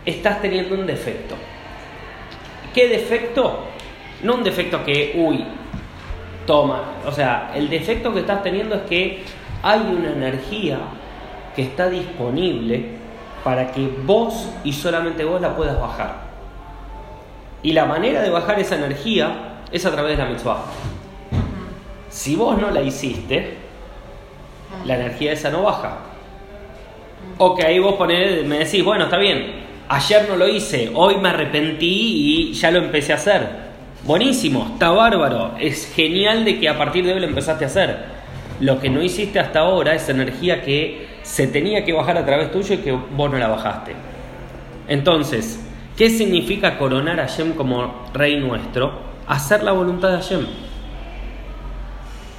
estás 0.06 0.42
teniendo 0.42 0.76
un 0.76 0.86
defecto. 0.86 1.36
¿Qué 2.74 2.88
defecto? 2.88 3.66
No 4.24 4.36
un 4.36 4.44
defecto 4.44 4.84
que, 4.84 5.14
uy, 5.16 5.44
toma. 6.46 6.84
O 7.06 7.12
sea, 7.12 7.52
el 7.56 7.70
defecto 7.70 8.14
que 8.14 8.20
estás 8.22 8.42
teniendo 8.44 8.76
es 8.76 8.82
que 8.84 9.24
hay 9.64 9.80
una 9.82 10.12
energía 10.12 10.80
que 11.56 11.64
está 11.64 11.90
disponible 11.90 12.86
para 13.44 13.72
que 13.72 13.88
vos 14.06 14.50
y 14.64 14.74
solamente 14.74 15.24
vos 15.26 15.42
la 15.42 15.56
puedas 15.56 15.80
bajar. 15.80 16.31
Y 17.64 17.74
la 17.74 17.86
manera 17.86 18.22
de 18.22 18.30
bajar 18.30 18.60
esa 18.60 18.76
energía 18.76 19.62
es 19.72 19.86
a 19.86 19.92
través 19.92 20.18
de 20.18 20.24
la 20.24 20.30
mitzvah. 20.30 20.66
Si 22.10 22.36
vos 22.36 22.60
no 22.60 22.72
la 22.72 22.82
hiciste, 22.82 23.58
la 24.86 24.96
energía 24.96 25.34
esa 25.34 25.50
no 25.50 25.64
baja. 25.64 26.00
Ok, 27.38 27.62
vos 27.82 27.96
ponés, 27.96 28.46
me 28.46 28.60
decís, 28.60 28.84
bueno, 28.84 29.06
está 29.06 29.18
bien, 29.18 29.62
ayer 29.88 30.28
no 30.28 30.36
lo 30.36 30.48
hice, 30.48 30.92
hoy 30.94 31.18
me 31.18 31.30
arrepentí 31.30 32.50
y 32.50 32.54
ya 32.54 32.72
lo 32.72 32.80
empecé 32.80 33.14
a 33.14 33.16
hacer. 33.16 33.72
Buenísimo, 34.04 34.72
está 34.74 34.90
bárbaro, 34.90 35.52
es 35.60 35.92
genial 35.94 36.44
de 36.44 36.60
que 36.60 36.68
a 36.68 36.78
partir 36.78 37.06
de 37.06 37.14
hoy 37.14 37.20
lo 37.20 37.28
empezaste 37.28 37.66
a 37.66 37.68
hacer. 37.68 37.98
Lo 38.60 38.80
que 38.80 38.90
no 38.90 39.02
hiciste 39.02 39.40
hasta 39.40 39.60
ahora 39.60 39.94
es 39.94 40.10
energía 40.10 40.62
que 40.62 41.08
se 41.24 41.48
tenía 41.48 41.86
que 41.86 41.94
bajar 41.94 42.18
a 42.18 42.26
través 42.26 42.52
tuyo 42.52 42.76
y 42.76 42.78
que 42.80 42.92
vos 42.92 43.32
no 43.32 43.38
la 43.38 43.48
bajaste. 43.48 43.94
Entonces, 44.88 45.60
¿qué 45.98 46.10
significa 46.10 46.78
coronar 46.78 47.20
a 47.20 47.28
Hashem 47.28 47.54
como 47.54 48.06
rey 48.14 48.40
nuestro? 48.40 48.92
Hacer 49.28 49.64
la 49.64 49.72
voluntad 49.72 50.10
de 50.10 50.16
Hashem. 50.18 50.46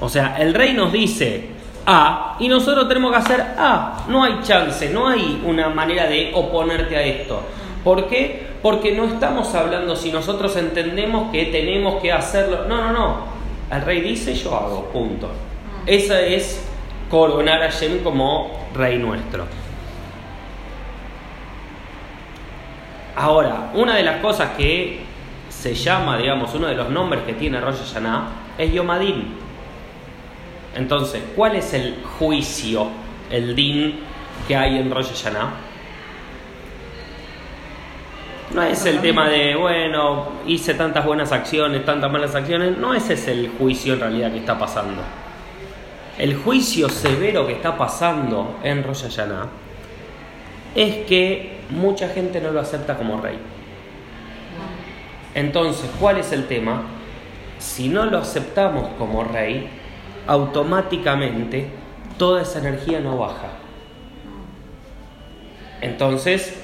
O 0.00 0.09
sea, 0.09 0.37
el 0.38 0.52
rey 0.52 0.73
nos 0.73 0.92
dice 0.92 1.50
A 1.87 2.37
y 2.40 2.49
nosotros 2.49 2.88
tenemos 2.88 3.12
que 3.12 3.18
hacer 3.18 3.40
A. 3.56 4.04
No 4.09 4.25
hay 4.25 4.40
chance, 4.42 4.90
no 4.90 5.06
hay 5.09 5.40
una 5.44 5.68
manera 5.68 6.06
de 6.06 6.32
oponerte 6.35 6.97
a 6.97 7.02
esto. 7.02 7.40
¿Por 7.85 8.09
qué? 8.09 8.49
Porque 8.62 8.92
no 8.92 9.04
estamos 9.04 9.54
hablando 9.54 9.94
si 9.97 10.11
nosotros 10.12 10.56
entendemos 10.56 11.30
que 11.30 11.47
tenemos 11.47 12.00
que 12.02 12.12
hacerlo. 12.12 12.64
No, 12.68 12.80
no, 12.80 12.92
no. 12.92 13.16
El 13.71 13.82
rey 13.82 14.00
dice, 14.00 14.35
yo 14.35 14.54
hago, 14.54 14.85
punto. 14.92 15.30
Esa 15.87 16.21
es 16.21 16.64
coronar 17.09 17.62
a 17.62 17.71
Hashem 17.71 18.02
como 18.02 18.50
rey 18.75 18.99
nuestro. 18.99 19.47
Ahora, 23.14 23.71
una 23.75 23.97
de 23.97 24.02
las 24.02 24.21
cosas 24.21 24.50
que 24.57 25.00
se 25.49 25.75
llama, 25.75 26.16
digamos, 26.16 26.54
uno 26.54 26.66
de 26.66 26.75
los 26.75 26.88
nombres 26.88 27.23
que 27.25 27.35
tiene 27.35 27.61
Rosh 27.61 27.76
Hashanah 27.76 28.28
es 28.59 28.73
Yomadin. 28.73 29.35
Entonces, 30.75 31.23
¿cuál 31.37 31.57
es 31.57 31.75
el 31.75 32.02
juicio, 32.19 32.88
el 33.31 33.54
din 33.54 34.00
que 34.49 34.57
hay 34.57 34.78
en 34.78 34.90
Rosh 34.90 35.09
Hashanah? 35.09 35.52
No 38.54 38.62
es 38.62 38.85
el 38.85 39.00
tema 39.00 39.28
de, 39.28 39.54
bueno, 39.54 40.28
hice 40.47 40.75
tantas 40.75 41.07
buenas 41.07 41.33
acciones, 41.33 41.85
tantas 41.87 42.11
malas 42.11 42.35
acciones. 42.35 42.76
No 42.76 42.92
ese 42.92 43.14
es 43.14 43.28
el 43.28 43.50
juicio 43.59 43.95
en 43.95 44.00
realidad 44.00 44.31
que 44.31 44.38
está 44.38 44.59
pasando. 44.59 45.00
El 46.19 46.37
juicio 46.37 46.88
severo 46.90 47.47
que 47.47 47.54
está 47.54 47.76
pasando 47.78 48.59
en 48.62 48.85
Rosh 48.85 49.04
Hashanah 49.04 49.47
es 50.75 51.07
que 51.07 51.62
mucha 51.72 52.08
gente 52.08 52.40
no 52.40 52.50
lo 52.50 52.60
acepta 52.60 52.96
como 52.96 53.20
rey. 53.20 53.38
Entonces, 55.34 55.90
¿cuál 55.98 56.18
es 56.18 56.32
el 56.32 56.46
tema? 56.46 56.82
Si 57.58 57.88
no 57.88 58.04
lo 58.06 58.18
aceptamos 58.18 58.88
como 58.98 59.24
rey, 59.24 59.68
automáticamente 60.26 61.68
toda 62.18 62.42
esa 62.42 62.58
energía 62.58 63.00
no 63.00 63.16
baja. 63.16 63.48
Entonces, 65.80 66.62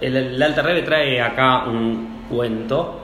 el, 0.00 0.16
el 0.16 0.42
Alter 0.42 0.64
Rebbe 0.64 0.82
trae 0.82 1.20
acá 1.22 1.64
un 1.66 2.24
cuento, 2.28 3.00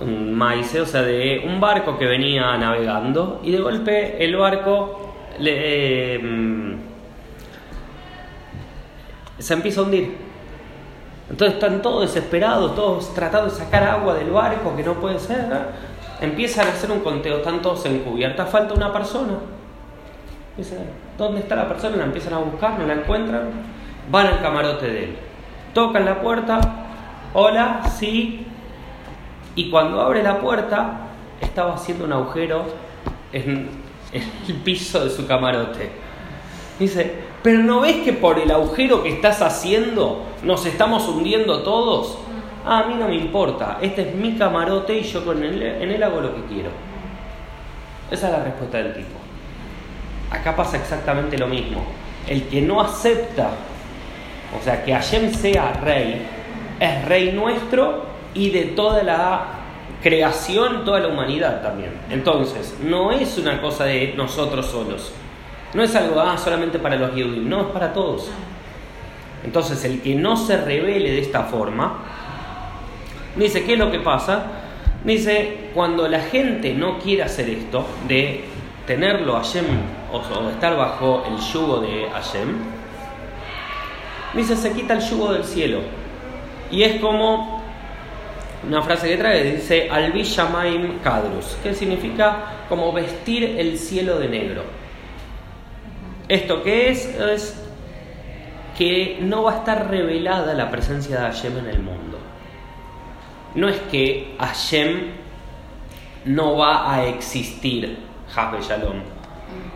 un 0.00 0.34
maíz, 0.34 0.74
o 0.76 0.86
sea, 0.86 1.02
de 1.02 1.42
un 1.46 1.60
barco 1.60 1.98
que 1.98 2.06
venía 2.06 2.56
navegando 2.56 3.40
y 3.42 3.50
de 3.52 3.58
golpe 3.58 4.22
el 4.22 4.36
barco 4.36 5.14
le, 5.38 6.14
eh, 6.14 6.76
se 9.38 9.54
empieza 9.54 9.80
a 9.80 9.84
hundir. 9.84 10.16
Entonces 11.30 11.54
están 11.54 11.82
todos 11.82 12.02
desesperados, 12.02 12.74
todos 12.74 13.14
tratando 13.14 13.50
de 13.50 13.56
sacar 13.56 13.84
agua 13.84 14.14
del 14.14 14.30
barco, 14.30 14.74
que 14.74 14.82
no 14.82 14.94
puede 14.94 15.18
ser. 15.18 15.46
Empiezan 16.20 16.66
a 16.66 16.70
hacer 16.70 16.90
un 16.90 17.00
conteo, 17.00 17.38
están 17.38 17.60
todos 17.60 17.84
en 17.86 18.00
cubierta, 18.00 18.46
falta 18.46 18.74
una 18.74 18.92
persona. 18.92 19.34
Dice, 20.56 20.76
¿dónde 21.16 21.40
está 21.40 21.54
la 21.54 21.68
persona? 21.68 21.96
La 21.96 22.04
empiezan 22.04 22.32
a 22.32 22.38
buscar, 22.38 22.78
no 22.78 22.86
la 22.86 22.94
encuentran, 22.94 23.50
van 24.10 24.26
al 24.26 24.40
camarote 24.40 24.86
de 24.86 25.04
él. 25.04 25.16
Tocan 25.74 26.04
la 26.04 26.20
puerta, 26.20 26.58
hola, 27.34 27.82
sí. 27.96 28.46
Y 29.54 29.70
cuando 29.70 30.00
abre 30.00 30.22
la 30.22 30.40
puerta, 30.40 31.08
estaba 31.40 31.74
haciendo 31.74 32.06
un 32.06 32.12
agujero 32.12 32.64
en 33.32 33.68
el 34.48 34.54
piso 34.64 35.04
de 35.04 35.10
su 35.10 35.26
camarote. 35.26 35.90
Dice, 36.78 37.27
pero 37.42 37.60
¿no 37.60 37.80
ves 37.80 37.96
que 37.98 38.12
por 38.12 38.38
el 38.38 38.50
agujero 38.50 39.02
que 39.02 39.10
estás 39.10 39.42
haciendo 39.42 40.24
nos 40.42 40.66
estamos 40.66 41.08
hundiendo 41.08 41.62
todos? 41.62 42.18
ah, 42.68 42.80
a 42.80 42.86
mí 42.86 42.94
no 42.94 43.08
me 43.08 43.16
importa, 43.16 43.78
este 43.80 44.10
es 44.10 44.14
mi 44.14 44.36
camarote 44.36 44.98
y 44.98 45.02
yo 45.02 45.24
con 45.24 45.42
él, 45.42 45.62
en 45.62 45.90
él 45.90 46.02
hago 46.02 46.20
lo 46.20 46.34
que 46.34 46.42
quiero. 46.42 46.70
Esa 48.10 48.26
es 48.26 48.32
la 48.32 48.44
respuesta 48.44 48.78
del 48.78 48.94
tipo. 48.94 49.18
Acá 50.30 50.54
pasa 50.54 50.76
exactamente 50.76 51.38
lo 51.38 51.46
mismo. 51.46 51.82
El 52.26 52.44
que 52.44 52.60
no 52.60 52.80
acepta, 52.80 53.50
o 54.58 54.62
sea, 54.62 54.84
que 54.84 54.92
Hashem 54.92 55.32
sea 55.32 55.72
rey, 55.82 56.26
es 56.78 57.04
rey 57.06 57.32
nuestro 57.32 58.04
y 58.34 58.50
de 58.50 58.66
toda 58.66 59.02
la 59.02 59.46
creación, 60.02 60.84
toda 60.84 61.00
la 61.00 61.08
humanidad 61.08 61.62
también. 61.62 61.92
Entonces, 62.10 62.76
no 62.82 63.10
es 63.12 63.38
una 63.38 63.60
cosa 63.60 63.84
de 63.84 64.14
nosotros 64.16 64.66
solos. 64.66 65.12
No 65.74 65.82
es 65.82 65.94
algo 65.94 66.20
ah, 66.20 66.36
solamente 66.38 66.78
para 66.78 66.96
los 66.96 67.10
judíos, 67.10 67.36
no, 67.38 67.60
es 67.62 67.66
para 67.68 67.92
todos. 67.92 68.30
Entonces, 69.44 69.84
el 69.84 70.00
que 70.00 70.14
no 70.14 70.36
se 70.36 70.56
revele 70.56 71.10
de 71.10 71.20
esta 71.20 71.44
forma, 71.44 71.98
dice, 73.36 73.64
¿qué 73.64 73.74
es 73.74 73.78
lo 73.78 73.90
que 73.90 74.00
pasa? 74.00 74.42
Dice, 75.04 75.70
cuando 75.74 76.08
la 76.08 76.20
gente 76.20 76.74
no 76.74 76.98
quiere 76.98 77.22
hacer 77.22 77.48
esto, 77.50 77.86
de 78.08 78.44
tenerlo 78.86 79.34
Hashem, 79.34 79.66
o 80.12 80.48
estar 80.48 80.76
bajo 80.76 81.24
el 81.28 81.38
yugo 81.38 81.80
de 81.80 82.08
Hashem, 82.10 82.56
dice, 84.34 84.56
se 84.56 84.72
quita 84.72 84.94
el 84.94 85.00
yugo 85.00 85.32
del 85.32 85.44
cielo. 85.44 85.80
Y 86.70 86.82
es 86.82 87.00
como 87.00 87.62
una 88.66 88.82
frase 88.82 89.08
que 89.08 89.16
trae, 89.16 89.44
dice, 89.44 89.88
Albi 89.90 90.22
Shamaim 90.22 90.98
Kadrus, 90.98 91.56
que 91.62 91.74
significa 91.74 92.64
como 92.68 92.92
vestir 92.92 93.56
el 93.58 93.78
cielo 93.78 94.18
de 94.18 94.28
negro. 94.28 94.77
¿Esto 96.28 96.62
qué 96.62 96.90
es? 96.90 97.06
Es 97.18 97.64
que 98.76 99.18
no 99.20 99.44
va 99.44 99.52
a 99.52 99.56
estar 99.58 99.90
revelada 99.90 100.52
la 100.54 100.70
presencia 100.70 101.16
de 101.16 101.22
Hashem 101.22 101.58
en 101.58 101.66
el 101.66 101.80
mundo. 101.80 102.18
No 103.54 103.68
es 103.68 103.78
que 103.90 104.34
Hashem 104.38 105.12
no 106.26 106.56
va 106.56 106.92
a 106.92 107.06
existir, 107.06 107.98
Hasbe 108.36 108.60
Shalom, 108.60 109.00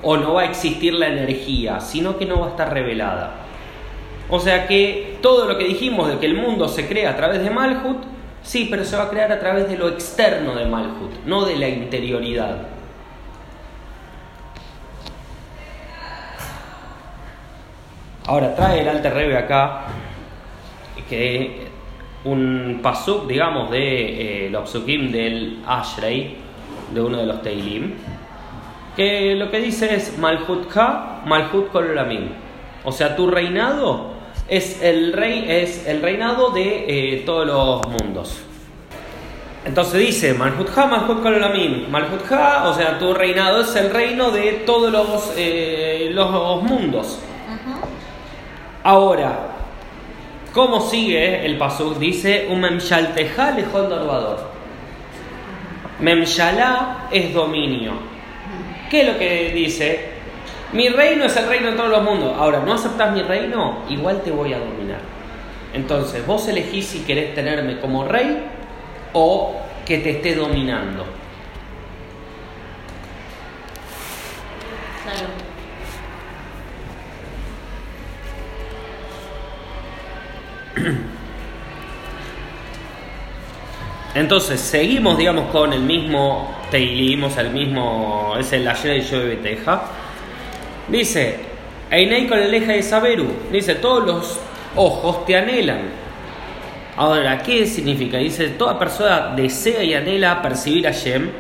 o 0.03 0.17
no 0.19 0.35
va 0.35 0.43
a 0.43 0.45
existir 0.45 0.93
la 0.93 1.09
energía, 1.09 1.81
sino 1.81 2.19
que 2.19 2.27
no 2.27 2.41
va 2.41 2.49
a 2.49 2.51
estar 2.51 2.73
revelada. 2.73 3.33
O 4.29 4.39
sea 4.39 4.67
que 4.67 5.19
todo 5.23 5.47
lo 5.47 5.57
que 5.57 5.65
dijimos 5.65 6.09
de 6.09 6.19
que 6.19 6.27
el 6.27 6.35
mundo 6.35 6.69
se 6.69 6.87
crea 6.87 7.11
a 7.11 7.17
través 7.17 7.43
de 7.43 7.51
Malhut, 7.51 8.03
sí, 8.43 8.69
pero 8.71 8.85
se 8.85 8.97
va 8.97 9.05
a 9.05 9.09
crear 9.09 9.33
a 9.33 9.41
través 9.41 9.69
de 9.69 9.79
lo 9.79 9.89
externo 9.89 10.55
de 10.55 10.67
Malhut, 10.67 11.25
no 11.25 11.45
de 11.47 11.57
la 11.57 11.69
interioridad. 11.69 12.72
Ahora 18.27 18.55
trae 18.55 18.83
el 18.83 18.89
Alter 18.89 19.15
Rebe 19.15 19.37
acá 19.37 19.87
que 21.09 21.67
un 22.25 22.79
pasuk, 22.81 23.27
digamos, 23.27 23.71
de 23.71 24.47
eh, 24.47 24.51
los 24.51 24.71
psukim 24.71 25.11
del 25.11 25.59
Ashrei, 25.67 26.37
de 26.95 27.01
uno 27.01 27.19
de 27.19 27.27
los 27.27 27.43
Teilim, 27.43 27.95
que 28.95 29.35
lo 29.35 29.51
que 29.51 29.59
dice 29.59 29.95
es 29.97 30.17
Malhut 30.19 30.69
Ka, 30.69 31.23
Malhut 31.27 31.73
Kololamim. 31.73 32.29
O 32.85 32.93
sea, 32.93 33.17
tu 33.17 33.29
reinado 33.29 34.13
es 34.49 34.81
el 34.83 35.13
rey, 35.13 35.47
es 35.49 35.87
el 35.89 36.01
reinado 36.01 36.51
de 36.51 36.85
eh, 37.15 37.23
todos 37.27 37.47
los 37.47 37.89
mundos. 37.89 38.41
Entonces 39.65 40.01
dice 40.01 40.35
Malhut 40.35 40.69
Ha, 40.77 40.87
Malhut 40.87 41.23
Kololamim. 41.23 41.91
Malhut 41.91 42.31
Ha, 42.31 42.69
o 42.69 42.75
sea, 42.75 43.01
tu 43.01 43.15
reinado 43.15 43.63
es 43.63 43.75
el 43.75 43.91
reino 43.91 44.31
de 44.31 44.63
todos 44.65 44.93
los, 44.93 45.35
eh, 45.37 46.11
los 46.13 46.63
mundos. 46.63 47.19
Ahora, 48.85 49.39
¿cómo 50.53 50.81
sigue 50.81 51.47
el 51.47 51.57
pasuk? 51.57 51.99
Dice, 51.99 52.49
un 52.51 52.61
memshalteja 52.61 53.53
lejón. 53.53 53.89
Memshalá 56.01 57.09
es 57.11 57.33
dominio. 57.33 57.93
¿Qué 58.91 59.03
es 59.03 59.07
lo 59.09 59.19
que 59.19 59.53
dice? 59.55 60.11
Mi 60.73 60.89
reino 60.89 61.25
es 61.25 61.37
el 61.37 61.47
reino 61.47 61.71
de 61.71 61.77
todos 61.77 61.91
los 61.91 62.03
mundos. 62.03 62.35
Ahora, 62.37 62.61
¿no 62.61 62.73
aceptas 62.73 63.13
mi 63.13 63.23
reino? 63.23 63.85
Igual 63.89 64.23
te 64.23 64.31
voy 64.31 64.53
a 64.53 64.59
dominar. 64.59 65.01
Entonces, 65.73 66.27
vos 66.27 66.49
elegís 66.49 66.87
si 66.87 67.01
querés 67.01 67.35
tenerme 67.35 67.79
como 67.79 68.05
rey 68.05 68.45
o 69.13 69.55
que 69.87 69.99
te 69.99 70.11
esté 70.11 70.35
dominando. 70.35 71.05
Entonces, 84.15 84.61
seguimos, 84.61 85.17
digamos, 85.17 85.51
con 85.51 85.73
el 85.73 85.81
mismo 85.81 86.55
Teilim, 86.71 87.25
o 87.25 87.31
sea, 87.31 87.43
el 87.43 87.51
mismo, 87.51 88.35
es 88.39 88.53
el 88.53 88.69
ayer 88.69 89.03
de 89.03 89.27
de 89.27 89.37
Teja. 89.37 89.83
Dice, 90.89 91.41
Einei 91.91 92.27
con 92.27 92.39
el 92.39 92.53
eje 92.53 92.73
de 92.73 92.83
Saberu, 92.83 93.27
dice, 93.51 93.77
todos 93.77 94.07
los 94.07 94.41
ojos 94.77 95.25
te 95.25 95.37
anhelan. 95.37 95.81
Ahora, 96.97 97.43
¿qué 97.43 97.67
significa? 97.67 98.19
Dice, 98.19 98.49
toda 98.49 98.79
persona 98.79 99.33
desea 99.35 99.83
y 99.83 99.95
anhela 99.95 100.43
percibir 100.43 100.87
a 100.89 100.93
Shem, 100.93 101.31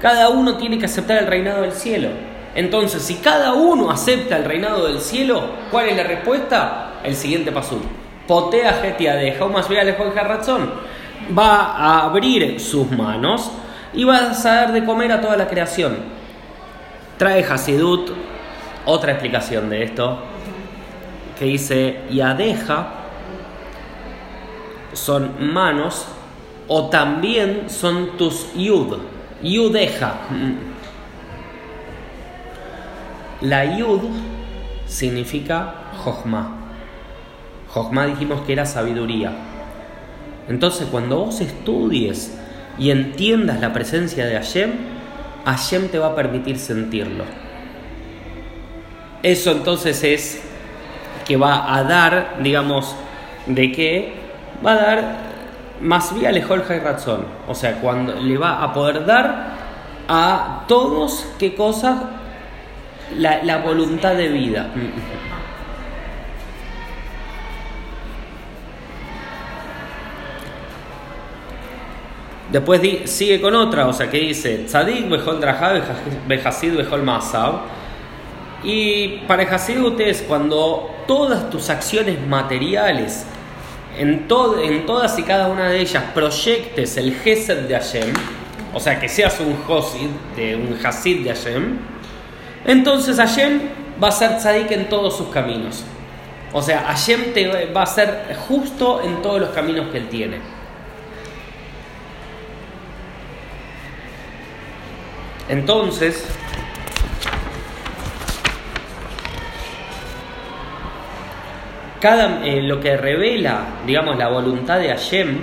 cada 0.00 0.30
uno 0.30 0.56
tiene 0.56 0.78
que 0.78 0.86
aceptar 0.86 1.18
el 1.18 1.26
reinado 1.26 1.62
del 1.62 1.72
cielo. 1.72 2.08
Entonces, 2.54 3.02
si 3.02 3.16
cada 3.16 3.52
uno 3.52 3.90
acepta 3.90 4.38
el 4.38 4.44
reinado 4.46 4.86
del 4.86 5.00
cielo, 5.00 5.42
¿cuál 5.70 5.90
es 5.90 5.96
la 5.96 6.04
respuesta? 6.04 6.94
El 7.04 7.14
siguiente 7.14 7.52
paso 7.52 7.78
potea 8.26 8.72
getia 8.74 9.16
de 9.16 9.32
Jaumas 9.32 9.68
razón 9.68 10.70
va 11.36 11.76
a 11.76 12.04
abrir 12.04 12.60
sus 12.60 12.90
manos 12.90 13.50
y 13.92 14.04
va 14.04 14.16
a 14.16 14.32
dar 14.32 14.72
de 14.72 14.84
comer 14.84 15.12
a 15.12 15.20
toda 15.20 15.36
la 15.36 15.48
creación. 15.48 15.96
Trae 17.18 17.44
Hasidut 17.44 18.10
otra 18.84 19.12
explicación 19.12 19.70
de 19.70 19.84
esto 19.84 20.18
que 21.38 21.44
dice 21.44 22.00
Yadeja 22.10 22.88
son 24.92 25.52
manos 25.52 26.06
o 26.68 26.88
también 26.88 27.68
son 27.68 28.16
tus 28.16 28.52
yud, 28.54 28.98
yudeja. 29.42 30.14
La 33.40 33.76
yud 33.76 34.00
significa 34.86 35.74
jochma 36.04 36.62
Jochma 37.72 38.06
dijimos 38.06 38.42
que 38.42 38.52
era 38.52 38.66
sabiduría. 38.66 39.32
Entonces, 40.48 40.88
cuando 40.90 41.24
vos 41.24 41.40
estudies 41.40 42.36
y 42.78 42.90
entiendas 42.90 43.60
la 43.60 43.72
presencia 43.72 44.26
de 44.26 44.34
Hashem, 44.34 44.70
Hashem 45.44 45.88
te 45.88 45.98
va 45.98 46.08
a 46.08 46.14
permitir 46.14 46.58
sentirlo. 46.58 47.24
Eso 49.22 49.52
entonces 49.52 50.02
es 50.02 50.42
que 51.24 51.36
va 51.36 51.74
a 51.74 51.84
dar, 51.84 52.38
digamos, 52.42 52.94
de 53.46 53.72
qué 53.72 54.12
va 54.64 54.72
a 54.72 54.76
dar 54.76 55.16
más 55.80 56.14
vía 56.14 56.32
lejol 56.32 56.64
razón. 56.66 57.24
O 57.48 57.54
sea, 57.54 57.80
cuando 57.80 58.14
le 58.14 58.36
va 58.36 58.62
a 58.62 58.72
poder 58.72 59.04
dar 59.04 59.52
a 60.08 60.64
todos 60.66 61.26
qué 61.38 61.54
cosas 61.54 61.98
la 63.16 63.58
voluntad 63.58 64.14
de 64.14 64.28
vida. 64.28 64.68
Después 72.52 72.82
sigue 73.06 73.40
con 73.40 73.54
otra, 73.54 73.86
o 73.88 73.94
sea, 73.94 74.10
que 74.10 74.18
dice, 74.18 74.64
Tzadik 74.66 75.08
bejol 75.08 75.40
behasid 76.28 76.76
bejol 76.76 77.02
masab. 77.02 77.62
Y 78.62 79.22
para 79.26 79.42
Hasidut 79.42 79.98
es 80.00 80.22
cuando 80.22 80.90
todas 81.08 81.48
tus 81.48 81.70
acciones 81.70 82.24
materiales, 82.26 83.24
en, 83.98 84.26
en 84.62 84.86
todas 84.86 85.18
y 85.18 85.22
cada 85.22 85.48
una 85.48 85.70
de 85.70 85.80
ellas, 85.80 86.04
proyectes 86.14 86.98
el 86.98 87.14
Gesed 87.14 87.66
de 87.66 87.74
Hashem, 87.74 88.12
o 88.74 88.78
sea, 88.78 89.00
que 89.00 89.08
seas 89.08 89.40
un 89.40 89.56
Hasid 89.66 90.10
de, 90.36 90.54
un 90.54 90.78
Hasid 90.84 91.24
de 91.24 91.30
Hashem, 91.30 91.78
entonces 92.66 93.16
Hashem 93.16 93.60
va 94.02 94.08
a 94.08 94.12
ser 94.12 94.36
Tzadik 94.36 94.70
en 94.72 94.90
todos 94.90 95.16
sus 95.16 95.28
caminos. 95.28 95.84
O 96.52 96.60
sea, 96.60 96.80
Hashem 96.80 97.32
te 97.32 97.72
va 97.72 97.82
a 97.82 97.86
ser 97.86 98.36
justo 98.46 99.00
en 99.02 99.22
todos 99.22 99.40
los 99.40 99.50
caminos 99.50 99.88
que 99.90 99.98
él 99.98 100.08
tiene. 100.08 100.61
Entonces, 105.52 106.26
cada, 112.00 112.42
eh, 112.42 112.62
lo 112.62 112.80
que 112.80 112.96
revela, 112.96 113.66
digamos, 113.86 114.16
la 114.16 114.28
voluntad 114.28 114.78
de 114.78 114.88
Hashem 114.88 115.40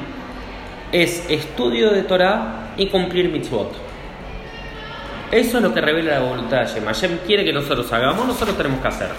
es 0.91 1.29
estudio 1.29 1.91
de 1.91 2.01
Torah 2.01 2.71
y 2.75 2.87
cumplir 2.87 3.29
mitzvot. 3.29 3.71
Eso 5.29 5.57
es 5.57 5.63
lo 5.63 5.71
que 5.75 5.79
revela 5.79 6.19
la 6.19 6.25
voluntad 6.25 6.61
de 6.61 6.65
Hashem. 6.65 6.85
Hashem 6.85 7.17
quiere 7.27 7.45
que 7.45 7.53
nosotros 7.53 7.93
hagamos, 7.93 8.25
nosotros 8.25 8.57
tenemos 8.57 8.81
que 8.81 8.87
hacer. 8.87 9.09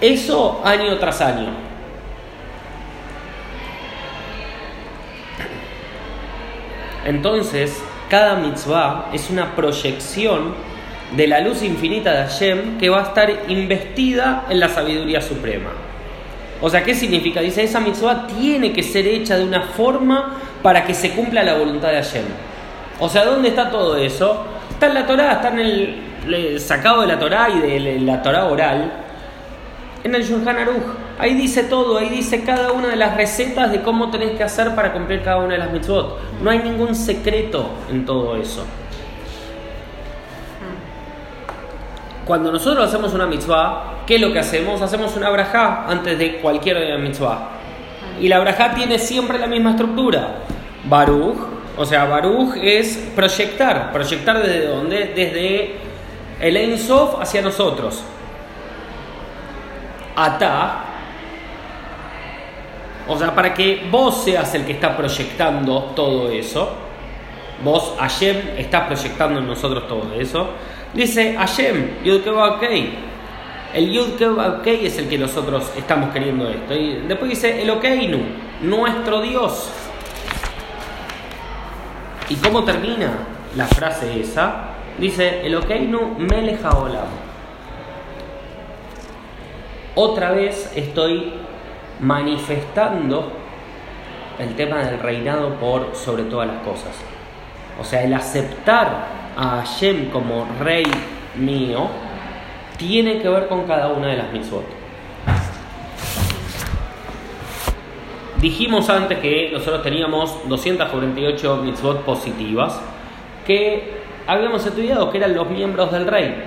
Eso 0.00 0.62
año 0.64 0.96
tras 0.96 1.20
año. 1.20 1.50
Entonces, 7.04 7.84
cada 8.14 8.36
mitzvah 8.36 9.06
es 9.12 9.28
una 9.28 9.56
proyección 9.56 10.54
de 11.16 11.26
la 11.26 11.40
luz 11.40 11.64
infinita 11.64 12.12
de 12.12 12.18
Hashem 12.18 12.78
que 12.78 12.88
va 12.88 13.00
a 13.00 13.02
estar 13.08 13.28
investida 13.48 14.44
en 14.48 14.60
la 14.60 14.68
sabiduría 14.68 15.20
suprema. 15.20 15.70
O 16.62 16.70
sea, 16.70 16.84
¿qué 16.84 16.94
significa? 16.94 17.40
Dice, 17.40 17.64
esa 17.64 17.80
mitzvah 17.80 18.28
tiene 18.28 18.72
que 18.72 18.84
ser 18.84 19.04
hecha 19.08 19.36
de 19.36 19.42
una 19.42 19.62
forma 19.62 20.36
para 20.62 20.84
que 20.84 20.94
se 20.94 21.10
cumpla 21.10 21.42
la 21.42 21.54
voluntad 21.54 21.88
de 21.88 21.96
Hashem. 21.96 22.22
O 23.00 23.08
sea, 23.08 23.24
¿dónde 23.24 23.48
está 23.48 23.68
todo 23.68 23.96
eso? 23.96 24.46
Está 24.70 24.86
en 24.86 24.94
la 24.94 25.06
Torá, 25.08 25.32
está 25.32 25.48
en 25.48 25.58
el, 25.58 26.60
sacado 26.60 27.00
de 27.00 27.08
la 27.08 27.18
Torá 27.18 27.48
y 27.50 27.58
de 27.58 27.98
la 27.98 28.22
Torá 28.22 28.44
oral, 28.44 28.92
en 30.04 30.14
el 30.14 30.22
Shulchan 30.22 30.56
Aruch. 30.56 31.03
Ahí 31.18 31.34
dice 31.34 31.64
todo, 31.64 31.98
ahí 31.98 32.08
dice 32.08 32.42
cada 32.42 32.72
una 32.72 32.88
de 32.88 32.96
las 32.96 33.16
recetas 33.16 33.70
de 33.70 33.82
cómo 33.82 34.10
tenés 34.10 34.32
que 34.32 34.42
hacer 34.42 34.74
para 34.74 34.92
cumplir 34.92 35.22
cada 35.22 35.38
una 35.38 35.52
de 35.52 35.58
las 35.58 35.70
mitzvot. 35.70 36.18
No 36.42 36.50
hay 36.50 36.58
ningún 36.58 36.94
secreto 36.94 37.68
en 37.90 38.04
todo 38.04 38.36
eso. 38.36 38.64
Cuando 42.24 42.50
nosotros 42.50 42.88
hacemos 42.88 43.12
una 43.12 43.26
mitzvah, 43.26 44.02
¿qué 44.06 44.16
es 44.16 44.20
lo 44.20 44.32
que 44.32 44.38
hacemos? 44.38 44.80
Hacemos 44.80 45.14
una 45.16 45.30
brajá 45.30 45.86
antes 45.86 46.18
de 46.18 46.38
cualquier 46.38 46.98
mitzvah. 46.98 47.50
Y 48.20 48.28
la 48.28 48.40
brajá 48.40 48.74
tiene 48.74 48.98
siempre 48.98 49.38
la 49.38 49.46
misma 49.46 49.70
estructura. 49.70 50.36
Baruch, 50.84 51.36
o 51.76 51.84
sea, 51.84 52.06
Baruch 52.06 52.56
es 52.62 52.96
proyectar. 53.14 53.92
¿Proyectar 53.92 54.42
desde 54.42 54.66
dónde? 54.66 55.12
Desde 55.14 55.76
el 56.40 56.56
Ein 56.56 56.78
Sof 56.78 57.20
hacia 57.20 57.42
nosotros. 57.42 58.02
Ata, 60.16 60.84
o 63.08 63.18
sea, 63.18 63.34
para 63.34 63.52
que 63.52 63.86
vos 63.90 64.24
seas 64.24 64.54
el 64.54 64.64
que 64.64 64.72
está 64.72 64.96
proyectando 64.96 65.92
todo 65.94 66.30
eso, 66.30 66.72
vos, 67.62 67.94
Hashem, 67.98 68.36
estás 68.56 68.86
proyectando 68.86 69.40
en 69.40 69.46
nosotros 69.46 69.86
todo 69.86 70.14
eso, 70.18 70.48
dice 70.92 71.34
Hashem, 71.34 72.02
Yud. 72.02 72.22
El 73.74 73.90
Yud 73.90 74.22
es 74.66 74.98
el 74.98 75.08
que 75.08 75.18
nosotros 75.18 75.70
estamos 75.76 76.12
queriendo 76.12 76.48
esto. 76.48 76.74
Y 76.74 77.02
después 77.08 77.30
dice 77.30 77.60
Elokeinu, 77.60 78.18
nuestro 78.62 79.20
Dios. 79.20 79.68
¿Y 82.28 82.36
cómo 82.36 82.64
termina 82.64 83.10
la 83.56 83.66
frase 83.66 84.20
esa? 84.20 84.68
Dice 84.96 85.44
Elokeinu 85.44 86.16
Melech 86.18 86.64
Haolam. 86.64 87.08
Otra 89.96 90.30
vez 90.30 90.72
estoy 90.74 91.32
manifestando 92.00 93.32
el 94.38 94.54
tema 94.56 94.78
del 94.78 94.98
reinado 94.98 95.54
por 95.54 95.94
sobre 95.94 96.24
todas 96.24 96.48
las 96.48 96.58
cosas. 96.62 96.96
O 97.80 97.84
sea, 97.84 98.02
el 98.02 98.14
aceptar 98.14 99.06
a 99.36 99.62
Hashem 99.62 100.10
como 100.10 100.46
rey 100.60 100.84
mío 101.36 101.88
tiene 102.76 103.20
que 103.20 103.28
ver 103.28 103.48
con 103.48 103.66
cada 103.66 103.88
una 103.88 104.08
de 104.08 104.16
las 104.16 104.32
mitzvot. 104.32 104.64
Dijimos 108.40 108.90
antes 108.90 109.18
que 109.20 109.50
nosotros 109.52 109.82
teníamos 109.82 110.48
248 110.48 111.56
mitzvot 111.64 112.02
positivas 112.02 112.80
que 113.46 114.02
habíamos 114.26 114.66
estudiado 114.66 115.10
que 115.10 115.18
eran 115.18 115.34
los 115.34 115.48
miembros 115.48 115.90
del 115.92 116.06
rey. 116.06 116.44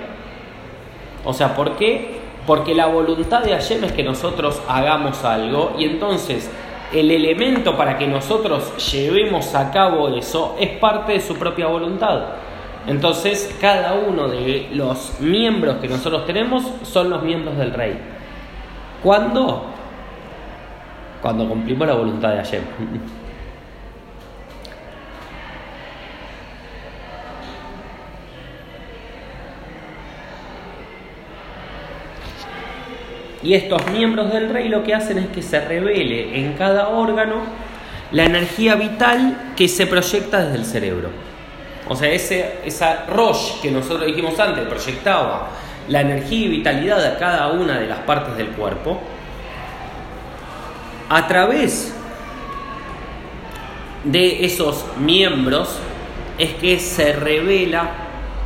O 1.25 1.33
sea, 1.33 1.55
¿por 1.55 1.75
qué? 1.75 2.16
Porque 2.47 2.73
la 2.73 2.88
voluntad 2.88 3.43
de 3.43 3.51
Hashem 3.51 3.83
es 3.83 3.91
que 3.91 4.03
nosotros 4.03 4.62
hagamos 4.69 5.23
algo 5.25 5.75
y 5.77 5.83
entonces 5.83 6.49
el 6.93 7.12
elemento 7.12 7.75
para 7.75 7.97
que 7.97 8.07
nosotros 8.07 8.91
llevemos 8.91 9.53
a 9.53 9.69
cabo 9.69 10.07
eso 10.07 10.55
es 10.57 10.69
parte 10.77 11.12
de 11.12 11.19
su 11.19 11.36
propia 11.36 11.67
voluntad. 11.67 12.21
Entonces, 12.88 13.53
cada 13.60 13.95
uno 13.95 14.29
de 14.29 14.69
los 14.71 15.19
miembros 15.19 15.75
que 15.81 15.89
nosotros 15.89 16.25
tenemos 16.25 16.63
son 16.83 17.10
los 17.10 17.21
miembros 17.21 17.57
del 17.57 17.73
rey. 17.73 17.99
¿Cuándo? 19.03 19.65
Cuando 21.21 21.49
cumplimos 21.49 21.86
la 21.86 21.95
voluntad 21.95 22.29
de 22.29 22.38
Hashem. 22.38 22.62
Y 33.47 33.53
estos 33.53 33.88
miembros 33.91 34.33
del 34.33 34.49
rey 34.49 34.67
lo 34.67 34.83
que 34.83 34.93
hacen 34.93 35.19
es 35.19 35.27
que 35.27 35.41
se 35.41 35.62
revele 35.62 36.38
en 36.38 36.55
cada 36.55 36.89
órgano 36.89 37.36
la 38.12 38.25
energía 38.25 38.75
vital 38.75 39.53
que 39.55 39.69
se 39.69 39.88
proyecta 39.88 40.43
desde 40.43 40.57
el 40.57 40.65
cerebro. 40.65 41.10
O 41.88 41.95
sea, 41.95 42.12
ese, 42.12 42.55
esa 42.65 43.05
Rosh 43.05 43.62
que 43.62 43.71
nosotros 43.71 44.05
dijimos 44.05 44.38
antes 44.38 44.67
proyectaba 44.67 45.47
la 45.88 46.01
energía 46.01 46.45
y 46.45 46.49
vitalidad 46.49 47.01
de 47.01 47.17
cada 47.17 47.47
una 47.53 47.79
de 47.79 47.88
las 47.88 47.99
partes 47.99 48.36
del 48.36 48.49
cuerpo, 48.49 48.99
a 51.07 51.25
través 51.29 51.95
de 54.03 54.43
esos 54.43 54.83
miembros 54.99 55.79
es 56.38 56.53
que 56.55 56.79
se 56.79 57.13
revela, 57.13 57.91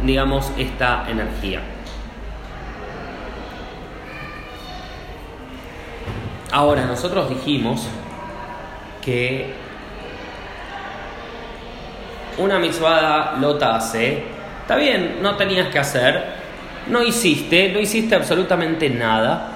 digamos, 0.04 0.52
esta 0.60 1.08
energía. 1.10 1.71
Ahora, 6.52 6.86
nosotros 6.86 7.30
dijimos 7.30 7.88
que 9.02 9.54
una 12.38 12.60
mitzvah 12.60 13.38
lota 13.40 13.76
hace, 13.76 14.24
está 14.62 14.76
bien, 14.76 15.20
no 15.22 15.36
tenías 15.36 15.70
que 15.70 15.80
hacer, 15.80 16.24
no 16.88 17.02
hiciste, 17.02 17.72
no 17.72 17.80
hiciste 17.80 18.16
absolutamente 18.16 18.90
nada. 18.90 19.48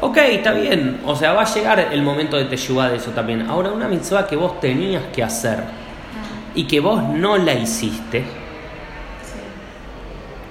Ok, 0.00 0.16
está 0.16 0.52
bien, 0.52 1.00
o 1.04 1.14
sea, 1.14 1.34
va 1.34 1.42
a 1.42 1.54
llegar 1.54 1.88
el 1.92 2.02
momento 2.02 2.38
de 2.38 2.46
teshuvah 2.46 2.88
de 2.88 2.96
eso 2.96 3.10
también. 3.10 3.48
Ahora, 3.50 3.70
una 3.70 3.86
mitzvah 3.86 4.26
que 4.26 4.36
vos 4.36 4.58
tenías 4.58 5.02
que 5.12 5.22
hacer 5.22 5.58
y 6.54 6.64
que 6.64 6.80
vos 6.80 7.02
no 7.02 7.36
la 7.36 7.52
hiciste, 7.52 8.24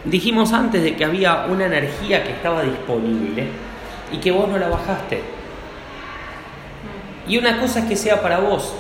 dijimos 0.06 0.54
antes 0.54 0.84
de 0.84 0.96
que 0.96 1.06
había 1.06 1.46
una 1.50 1.66
energía 1.66 2.24
que 2.24 2.34
estaba 2.34 2.62
disponible 2.62 3.48
y 4.12 4.18
que 4.18 4.32
vos 4.32 4.48
no 4.48 4.60
la 4.60 4.70
bajaste. 4.70 5.39
Y 7.28 7.38
una 7.38 7.60
cosa 7.60 7.80
es 7.80 7.86
que 7.86 7.96
sea 7.96 8.22
para 8.22 8.40
vos, 8.40 8.74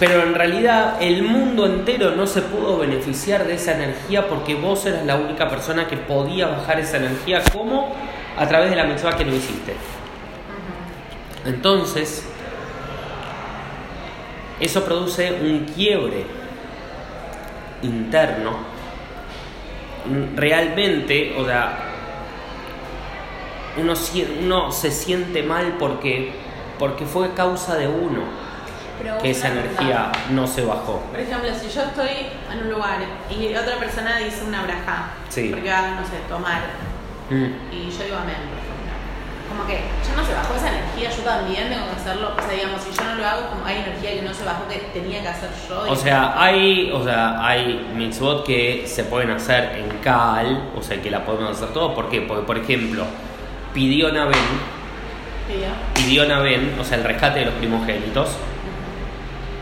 pero 0.00 0.22
en 0.22 0.34
realidad 0.34 0.96
el 1.00 1.22
mundo 1.22 1.66
entero 1.66 2.12
no 2.16 2.26
se 2.26 2.42
pudo 2.42 2.78
beneficiar 2.78 3.46
de 3.46 3.54
esa 3.54 3.74
energía 3.74 4.26
porque 4.28 4.54
vos 4.54 4.84
eras 4.86 5.06
la 5.06 5.16
única 5.16 5.48
persona 5.48 5.86
que 5.86 5.96
podía 5.96 6.48
bajar 6.48 6.80
esa 6.80 6.96
energía. 6.96 7.42
¿Cómo? 7.52 7.94
A 8.36 8.48
través 8.48 8.70
de 8.70 8.76
la 8.76 8.84
mitzvah 8.84 9.16
que 9.16 9.24
no 9.24 9.34
hiciste. 9.34 9.74
Entonces, 11.44 12.26
eso 14.58 14.84
produce 14.84 15.32
un 15.40 15.66
quiebre 15.66 16.24
interno. 17.82 18.74
Realmente, 20.34 21.34
o 21.38 21.44
sea, 21.44 21.78
uno 23.76 24.72
se 24.72 24.90
siente 24.90 25.42
mal 25.42 25.76
porque, 25.78 26.32
porque 26.78 27.04
fue 27.04 27.32
causa 27.34 27.76
de 27.76 27.88
uno 27.88 28.20
Pero 29.02 29.18
que 29.18 29.30
esa 29.30 29.48
energía 29.48 30.12
no 30.30 30.46
se 30.46 30.64
bajó. 30.64 31.00
Por 31.10 31.20
ejemplo, 31.20 31.48
si 31.54 31.68
yo 31.68 31.82
estoy 31.82 32.08
en 32.52 32.58
un 32.64 32.70
lugar 32.70 32.98
y 33.30 33.54
otra 33.54 33.76
persona 33.78 34.18
dice 34.18 34.44
una 34.46 34.62
braja, 34.62 35.10
Sí. 35.28 35.50
porque 35.52 35.68
va, 35.70 35.90
no 36.00 36.04
sé, 36.06 36.12
tomar, 36.28 36.60
Mm. 37.30 37.44
y 37.72 37.90
yo 37.90 38.04
digo 38.04 38.16
amén, 38.18 38.36
por 38.36 38.58
ejemplo. 38.58 38.74
Como 39.48 39.66
que 39.66 39.74
ya 40.06 40.16
no 40.16 40.26
se 40.26 40.34
bajó 40.34 40.54
esa 40.56 40.68
energía, 40.68 41.10
yo 41.10 41.22
también 41.22 41.68
tengo 41.68 41.86
que 41.86 41.96
hacerlo. 41.96 42.32
O 42.36 42.40
sea, 42.42 42.50
digamos, 42.50 42.80
si 42.82 42.90
yo 42.96 43.04
no 43.04 43.14
lo 43.16 43.26
hago, 43.26 43.48
como 43.50 43.64
hay 43.66 43.76
energía 43.78 44.14
que 44.14 44.22
no 44.22 44.34
se 44.34 44.44
bajó 44.44 44.66
que 44.68 44.78
tenía 44.92 45.22
que 45.22 45.28
hacer 45.28 45.50
yo. 45.68 45.84
O 45.92 45.96
sea, 45.96 46.34
hay, 46.42 46.90
o 46.92 47.02
sea, 47.04 47.44
hay 47.46 47.86
mitzvot 47.94 48.44
que 48.44 48.84
se 48.86 49.04
pueden 49.04 49.30
hacer 49.30 49.76
en 49.76 49.88
Kaal, 49.98 50.70
o 50.76 50.82
sea, 50.82 51.00
que 51.00 51.10
la 51.10 51.24
podemos 51.24 51.50
hacer 51.56 51.68
todos. 51.68 51.94
¿Por 51.94 52.08
qué? 52.08 52.22
Porque, 52.22 52.42
por 52.44 52.58
ejemplo, 52.58 53.04
pidió 53.72 54.12
Naben, 54.12 54.38
Pidió 55.94 56.26
Naben, 56.26 56.74
o 56.80 56.84
sea, 56.84 56.98
el 56.98 57.04
rescate 57.04 57.40
de 57.40 57.46
los 57.46 57.54
primogénitos, 57.54 58.30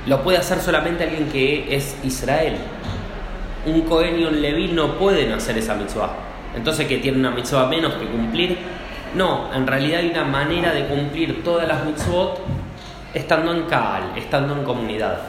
lo 0.07 0.23
puede 0.23 0.39
hacer 0.39 0.61
solamente 0.61 1.05
alguien 1.05 1.29
que 1.29 1.75
es 1.75 1.97
Israel. 2.05 2.57
Un 3.67 3.83
Cohen 3.83 4.21
y 4.21 4.25
un 4.25 4.41
Leví 4.43 4.69
no 4.69 4.99
pueden 4.99 5.33
hacer 5.33 5.59
esa 5.59 5.75
mitzvah. 5.75 6.11
Entonces, 6.57 6.87
que 6.87 6.99
tiene 6.99 7.19
una 7.19 7.31
mitzvah 7.31 7.67
menos 7.67 7.95
que 7.95 8.07
cumplir? 8.07 8.59
No, 9.15 9.53
en 9.55 9.67
realidad 9.67 10.01
hay 10.01 10.11
una 10.11 10.25
manera 10.25 10.73
de 10.73 10.87
cumplir 10.87 11.45
todas 11.45 11.69
las 11.69 11.85
mitzvot 11.85 12.41
estando 13.15 13.53
en 13.53 13.63
Kaal, 13.65 14.13
estando 14.17 14.55
en 14.55 14.65
comunidad. 14.65 15.21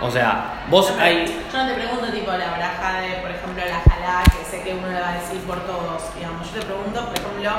O 0.00 0.10
sea, 0.10 0.64
vos 0.70 0.92
hay... 1.00 1.24
Yo 1.52 1.62
no 1.62 1.68
te 1.68 1.74
pregunto, 1.74 2.06
tipo, 2.12 2.30
la 2.32 2.56
braja 2.56 3.00
de, 3.00 3.08
por 3.22 3.30
ejemplo, 3.30 3.62
la 3.66 3.80
jalá, 4.06 4.22
que 4.24 4.44
sé 4.44 4.62
que 4.62 4.74
uno 4.74 4.88
le 4.88 5.00
va 5.00 5.10
a 5.10 5.14
decir 5.14 5.40
por 5.42 5.60
todos, 5.66 6.14
digamos. 6.14 6.46
Yo 6.52 6.60
te 6.60 6.66
pregunto, 6.66 7.00
por 7.06 7.18
ejemplo, 7.18 7.50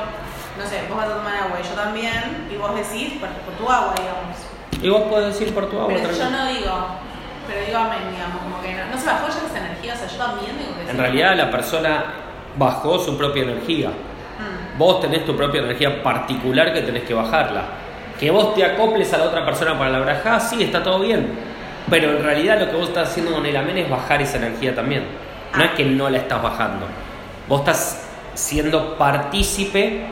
no 0.58 0.66
sé, 0.66 0.84
vos 0.90 0.98
vas 0.98 1.10
a 1.10 1.16
tomar 1.16 1.36
agua 1.36 1.60
y 1.62 1.68
yo 1.68 1.74
también, 1.76 2.48
y 2.52 2.56
vos 2.58 2.76
decís 2.76 3.20
por, 3.20 3.30
por 3.30 3.54
tu 3.56 3.72
agua, 3.72 3.94
digamos. 3.98 4.38
Y 4.82 4.90
vos 4.90 5.04
podés 5.10 5.42
ir 5.42 5.54
por 5.54 5.70
tu 5.70 5.80
agua 5.80 5.94
Pero 5.94 6.12
yo 6.12 6.30
no 6.30 6.46
digo, 6.48 6.74
pero 7.48 7.66
digo 7.66 7.78
amén, 7.78 8.12
digamos, 8.12 8.42
como 8.44 8.62
que 8.62 8.74
no, 8.74 8.86
no 8.86 8.98
se 8.98 9.08
bajó 9.08 9.28
ya 9.28 9.48
esa 9.48 9.66
energía, 9.66 9.94
o 9.94 9.98
sea, 9.98 10.08
yo 10.08 10.18
también 10.18 10.58
digo 10.58 10.72
que 10.78 10.84
sí. 10.86 10.90
En 10.92 10.98
realidad 10.98 11.36
la 11.36 11.52
persona 11.52 12.06
bajó 12.58 13.00
su 13.00 13.18
propia 13.18 13.44
energía. 13.44 13.90
Mm, 13.90 14.78
Vos 14.78 15.02
tenés 15.02 15.26
tu 15.26 15.36
propia 15.36 15.62
energía 15.62 16.04
particular 16.04 16.74
que 16.74 16.82
tenés 16.82 17.04
que 17.04 17.14
bajarla. 17.14 17.64
Que 18.20 18.32
vos 18.32 18.56
te 18.56 18.66
acoples 18.66 19.14
a 19.14 19.18
la 19.18 19.26
otra 19.26 19.46
persona 19.46 19.78
para 19.78 19.92
la 19.92 20.00
brajá, 20.00 20.40
sí, 20.40 20.64
está 20.64 20.82
todo 20.82 21.00
bien. 21.00 21.38
Pero 21.90 22.18
en 22.18 22.24
realidad 22.24 22.60
lo 22.60 22.70
que 22.70 22.76
vos 22.76 22.90
estás 22.90 23.10
haciendo 23.10 23.32
con 23.32 23.46
el 23.46 23.56
amén 23.56 23.78
es 23.78 23.90
bajar 23.90 24.22
esa 24.22 24.38
energía 24.38 24.76
también. 24.76 25.04
No 25.56 25.64
es 25.64 25.72
que 25.72 25.86
no 25.86 26.10
la 26.10 26.18
estás 26.20 26.42
bajando. 26.42 26.86
Vos 27.48 27.62
estás 27.62 28.08
siendo 28.36 28.98
partícipe 28.98 30.06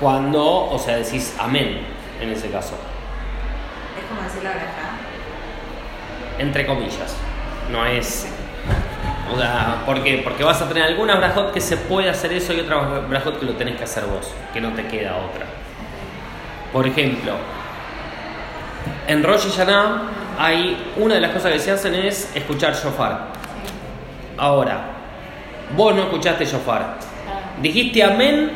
cuando, 0.00 0.70
o 0.70 0.78
sea, 0.78 0.96
decís 0.96 1.34
amén 1.38 1.80
en 2.20 2.30
ese 2.30 2.50
caso. 2.50 2.74
Es 3.98 4.04
como 4.08 4.22
decir 4.22 4.42
la 4.42 4.50
verdad. 4.50 4.66
Entre 6.38 6.66
comillas. 6.66 7.16
No 7.70 7.86
es. 7.86 8.26
O 9.32 9.38
sea, 9.38 9.82
¿por 9.86 10.02
qué? 10.02 10.20
Porque 10.22 10.44
vas 10.44 10.60
a 10.60 10.68
tener 10.68 10.84
algunas 10.84 11.16
brajot 11.16 11.52
que 11.52 11.60
se 11.60 11.76
puede 11.76 12.10
hacer 12.10 12.32
eso 12.32 12.52
y 12.52 12.60
otras 12.60 13.08
brajot 13.08 13.40
que 13.40 13.46
lo 13.46 13.54
tenés 13.54 13.76
que 13.76 13.84
hacer 13.84 14.04
vos, 14.04 14.30
que 14.52 14.60
no 14.60 14.72
te 14.74 14.86
queda 14.86 15.16
otra. 15.16 15.46
Por 16.72 16.86
ejemplo, 16.86 17.32
en 19.06 19.22
Rosh 19.22 19.48
Hashanah 19.48 20.02
hay 20.38 20.92
una 20.96 21.14
de 21.14 21.20
las 21.20 21.30
cosas 21.30 21.52
que 21.52 21.58
se 21.58 21.70
hacen 21.70 21.94
es 21.94 22.34
escuchar 22.34 22.74
shofar. 22.74 23.28
Ahora, 24.36 24.86
vos 25.76 25.94
no 25.94 26.02
escuchaste 26.02 26.44
shofar. 26.44 26.98
Dijiste 27.62 28.02
amén 28.02 28.50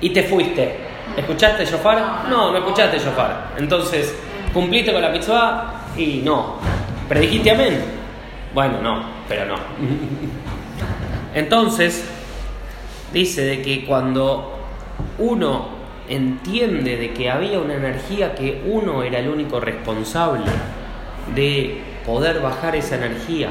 y 0.00 0.10
te 0.10 0.22
fuiste. 0.22 0.76
¿Escuchaste 1.16 1.64
shofar? 1.64 2.28
No, 2.28 2.52
no. 2.52 2.58
Escuchaste 2.58 2.98
shofar. 2.98 3.52
Entonces, 3.58 4.16
¿cumpliste 4.52 4.92
con 4.92 5.02
la 5.02 5.10
mitzvah? 5.10 5.74
Y 5.96 6.22
no. 6.24 6.56
¿Pero 7.08 7.20
dijiste 7.20 7.50
amén? 7.50 7.82
Bueno, 8.54 8.80
no, 8.80 9.02
pero 9.28 9.46
no. 9.46 9.54
Entonces, 11.34 12.04
dice 13.12 13.42
de 13.42 13.62
que 13.62 13.84
cuando 13.84 14.58
uno 15.18 15.82
entiende 16.08 16.96
de 16.96 17.12
que 17.12 17.30
había 17.30 17.58
una 17.58 17.74
energía 17.74 18.34
que 18.34 18.62
uno 18.66 19.02
era 19.02 19.18
el 19.18 19.28
único 19.28 19.60
responsable 19.60 20.44
de 21.34 21.80
poder 22.04 22.40
bajar 22.40 22.76
esa 22.76 22.96
energía 22.96 23.48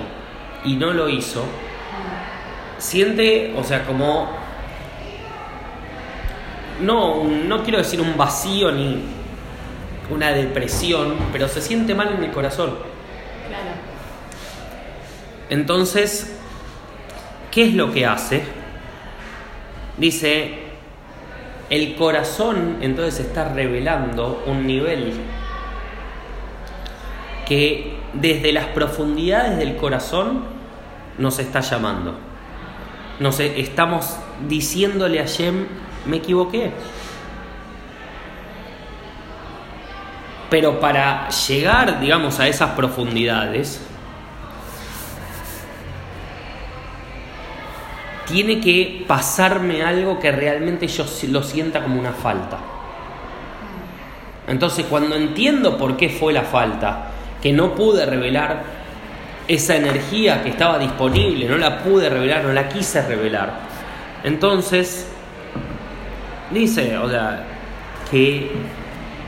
y 0.63 0.75
no 0.75 0.91
lo 0.91 1.09
hizo, 1.09 1.43
siente, 2.77 3.53
o 3.57 3.63
sea, 3.63 3.85
como 3.85 4.29
no, 6.81 7.23
no 7.23 7.63
quiero 7.63 7.77
decir 7.77 8.01
un 8.01 8.17
vacío 8.17 8.71
ni 8.71 9.01
una 10.09 10.31
depresión, 10.31 11.15
pero 11.31 11.47
se 11.47 11.61
siente 11.61 11.95
mal 11.95 12.13
en 12.15 12.23
el 12.23 12.31
corazón. 12.31 12.71
Claro. 13.47 13.71
Entonces, 15.49 16.37
¿qué 17.51 17.65
es 17.65 17.73
lo 17.73 17.91
que 17.91 18.05
hace? 18.05 18.43
Dice, 19.97 20.59
el 21.69 21.95
corazón 21.95 22.77
entonces 22.81 23.27
está 23.27 23.53
revelando 23.53 24.43
un 24.47 24.65
nivel 24.65 25.13
que 27.47 28.00
desde 28.13 28.51
las 28.51 28.67
profundidades 28.67 29.57
del 29.57 29.77
corazón 29.77 30.43
nos 31.17 31.39
está 31.39 31.61
llamando. 31.61 32.17
Nos 33.19 33.39
e- 33.39 33.59
estamos 33.59 34.17
diciéndole 34.47 35.19
a 35.19 35.25
Shem, 35.25 35.67
me 36.05 36.17
equivoqué. 36.17 36.71
Pero 40.49 40.79
para 40.79 41.29
llegar, 41.29 41.99
digamos, 42.01 42.39
a 42.39 42.47
esas 42.47 42.71
profundidades, 42.71 43.81
tiene 48.25 48.59
que 48.59 49.05
pasarme 49.07 49.83
algo 49.83 50.19
que 50.19 50.31
realmente 50.31 50.87
yo 50.87 51.05
lo 51.29 51.43
sienta 51.43 51.83
como 51.83 51.99
una 51.99 52.13
falta. 52.13 52.57
Entonces, 54.47 54.85
cuando 54.89 55.15
entiendo 55.15 55.77
por 55.77 55.95
qué 55.95 56.09
fue 56.09 56.33
la 56.33 56.43
falta, 56.43 57.11
que 57.41 57.51
no 57.51 57.75
pude 57.75 58.05
revelar 58.05 58.63
esa 59.47 59.75
energía 59.75 60.43
que 60.43 60.49
estaba 60.49 60.77
disponible, 60.79 61.47
no 61.47 61.57
la 61.57 61.79
pude 61.79 62.09
revelar, 62.09 62.43
no 62.43 62.53
la 62.53 62.69
quise 62.69 63.01
revelar. 63.05 63.51
Entonces, 64.23 65.07
dice, 66.51 66.97
o 66.97 67.09
sea, 67.09 67.43
que 68.09 68.51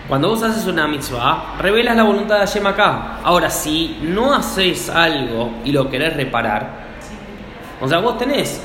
cuando 0.07 0.29
vos 0.29 0.43
haces 0.43 0.65
una 0.67 0.87
mitzvah, 0.87 1.55
revelas 1.59 1.95
la 1.95 2.03
voluntad 2.03 2.35
de 2.35 2.45
Hashem 2.45 2.67
acá. 2.67 3.19
Ahora, 3.23 3.49
si 3.49 3.99
no 4.01 4.33
haces 4.33 4.89
algo 4.89 5.51
y 5.65 5.71
lo 5.71 5.89
querés 5.89 6.15
reparar, 6.15 6.83
o 7.81 7.87
sea, 7.87 7.99
vos 7.99 8.17
tenés 8.17 8.61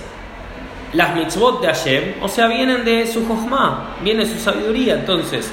las 0.92 1.14
mitzvot 1.14 1.60
de 1.60 1.68
Hashem, 1.68 2.14
o 2.22 2.28
sea, 2.28 2.46
vienen 2.46 2.84
de 2.84 3.06
su 3.06 3.26
jochma, 3.26 3.96
viene 4.02 4.24
de 4.24 4.32
su 4.32 4.38
sabiduría. 4.38 4.94
Entonces, 4.94 5.52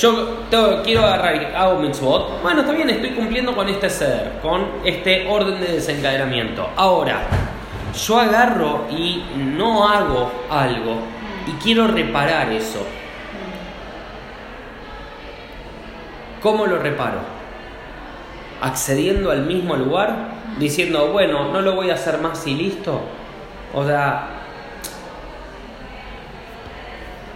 yo 0.00 0.82
quiero 0.84 1.04
agarrar, 1.04 1.42
y 1.42 1.54
hago 1.54 1.78
mitzvot, 1.78 2.42
bueno, 2.42 2.60
está 2.60 2.72
bien, 2.72 2.90
estoy 2.90 3.10
cumpliendo 3.10 3.54
con 3.54 3.68
este 3.68 3.88
ser, 3.88 4.38
con 4.42 4.66
este 4.84 5.26
orden 5.26 5.60
de 5.60 5.68
desencadenamiento. 5.68 6.68
Ahora, 6.76 7.22
yo 7.94 8.18
agarro 8.18 8.86
y 8.90 9.22
no 9.36 9.88
hago 9.88 10.30
algo 10.50 10.98
y 11.46 11.52
quiero 11.62 11.86
reparar 11.86 12.52
eso. 12.52 12.86
¿Cómo 16.42 16.66
lo 16.66 16.78
reparo? 16.78 17.20
Accediendo 18.60 19.30
al 19.30 19.46
mismo 19.46 19.76
lugar, 19.76 20.14
diciendo, 20.58 21.10
bueno, 21.12 21.50
no 21.50 21.60
lo 21.62 21.74
voy 21.74 21.90
a 21.90 21.94
hacer 21.94 22.18
más 22.18 22.46
y 22.46 22.54
listo. 22.54 23.00
O 23.74 23.84
sea, 23.84 24.28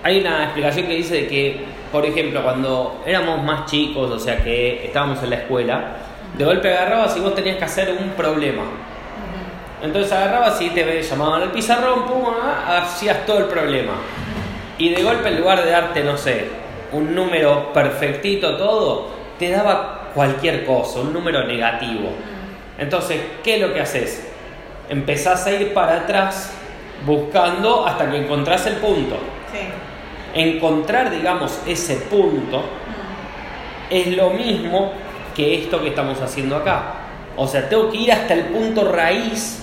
hay 0.03 0.21
una 0.21 0.45
explicación 0.45 0.87
que 0.87 0.95
dice 0.95 1.27
que, 1.27 1.65
por 1.93 2.07
ejemplo, 2.07 2.43
cuando 2.43 3.03
éramos 3.05 3.43
más 3.43 3.67
chicos, 3.67 4.11
o 4.11 4.19
sea 4.19 4.43
que 4.43 4.87
estábamos 4.87 5.23
en 5.23 5.31
la 5.31 5.37
escuela, 5.37 5.97
de 6.37 6.45
golpe 6.45 6.73
agarrabas 6.73 7.17
y 7.17 7.21
vos 7.21 7.35
tenías 7.35 7.57
que 7.57 7.65
hacer 7.65 7.97
un 7.99 8.11
problema. 8.11 8.63
Entonces 9.83 10.13
agarrabas 10.13 10.61
y 10.61 10.71
te 10.71 11.03
llamaban 11.03 11.43
al 11.43 11.51
pizarrón, 11.51 12.05
pum, 12.05 12.25
ah, 12.41 12.83
hacías 12.83 13.27
todo 13.27 13.39
el 13.39 13.45
problema. 13.47 13.93
Y 14.79 14.91
de 14.91 15.03
golpe 15.03 15.29
en 15.29 15.41
lugar 15.41 15.65
de 15.65 15.71
darte, 15.71 16.05
no 16.05 16.17
sé, 16.17 16.49
un 16.93 17.15
número 17.15 17.73
perfectito 17.73 18.57
todo, 18.57 19.09
te 19.39 19.51
daba 19.51 20.11
cualquier 20.15 20.65
cosa, 20.65 21.01
un 21.01 21.13
número 21.13 21.45
negativo. 21.45 22.11
Entonces, 22.79 23.21
¿qué 23.43 23.57
es 23.57 23.61
lo 23.61 23.75
que 23.75 23.81
haces? 23.81 24.27
Empezás 24.89 25.47
a 25.47 25.53
ir 25.53 25.75
para 25.75 25.99
atrás 26.01 26.53
buscando 27.05 27.87
hasta 27.87 28.11
que 28.11 28.19
encontrás 28.19 28.67
el 28.67 28.77
punto. 28.77 29.17
Encontrar, 30.35 31.11
digamos, 31.11 31.61
ese 31.67 31.97
punto 31.97 32.63
es 33.89 34.07
lo 34.17 34.31
mismo 34.31 34.93
que 35.35 35.63
esto 35.63 35.81
que 35.81 35.89
estamos 35.89 36.21
haciendo 36.21 36.57
acá. 36.57 36.95
O 37.37 37.47
sea, 37.47 37.69
tengo 37.69 37.91
que 37.91 37.99
ir 37.99 38.13
hasta 38.13 38.35
el 38.35 38.45
punto 38.47 38.91
raíz 38.91 39.63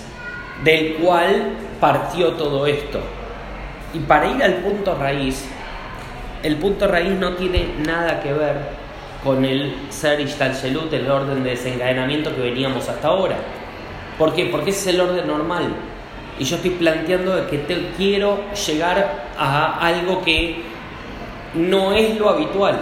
del 0.63 0.95
cual 0.95 1.53
partió 1.80 2.34
todo 2.34 2.65
esto. 2.67 2.99
Y 3.93 3.99
para 3.99 4.27
ir 4.27 4.43
al 4.43 4.56
punto 4.56 4.95
raíz, 4.95 5.45
el 6.43 6.58
punto 6.58 6.88
raíz 6.88 7.12
no 7.12 7.34
tiene 7.34 7.67
nada 7.86 8.19
que 8.21 8.34
ver 8.34 8.56
con 9.23 9.43
el 9.45 9.75
ser 9.89 10.19
Ishtalshelut, 10.19 10.91
el 10.93 11.10
orden 11.10 11.43
de 11.43 11.51
desencadenamiento 11.51 12.36
que 12.36 12.41
veníamos 12.41 12.88
hasta 12.88 13.08
ahora. 13.08 13.38
¿Por 14.17 14.34
qué? 14.34 14.45
Porque 14.45 14.71
ese 14.71 14.89
es 14.89 14.95
el 14.95 15.01
orden 15.01 15.27
normal. 15.27 15.67
Y 16.39 16.43
yo 16.43 16.56
estoy 16.58 16.71
planteando 16.71 17.36
de 17.36 17.47
que 17.47 17.58
te, 17.60 17.89
quiero 17.97 18.39
llegar 18.54 19.30
a 19.38 19.80
algo 19.80 20.21
que 20.21 20.62
no 21.56 21.93
es 21.93 22.17
lo 22.17 22.30
habitual. 22.30 22.80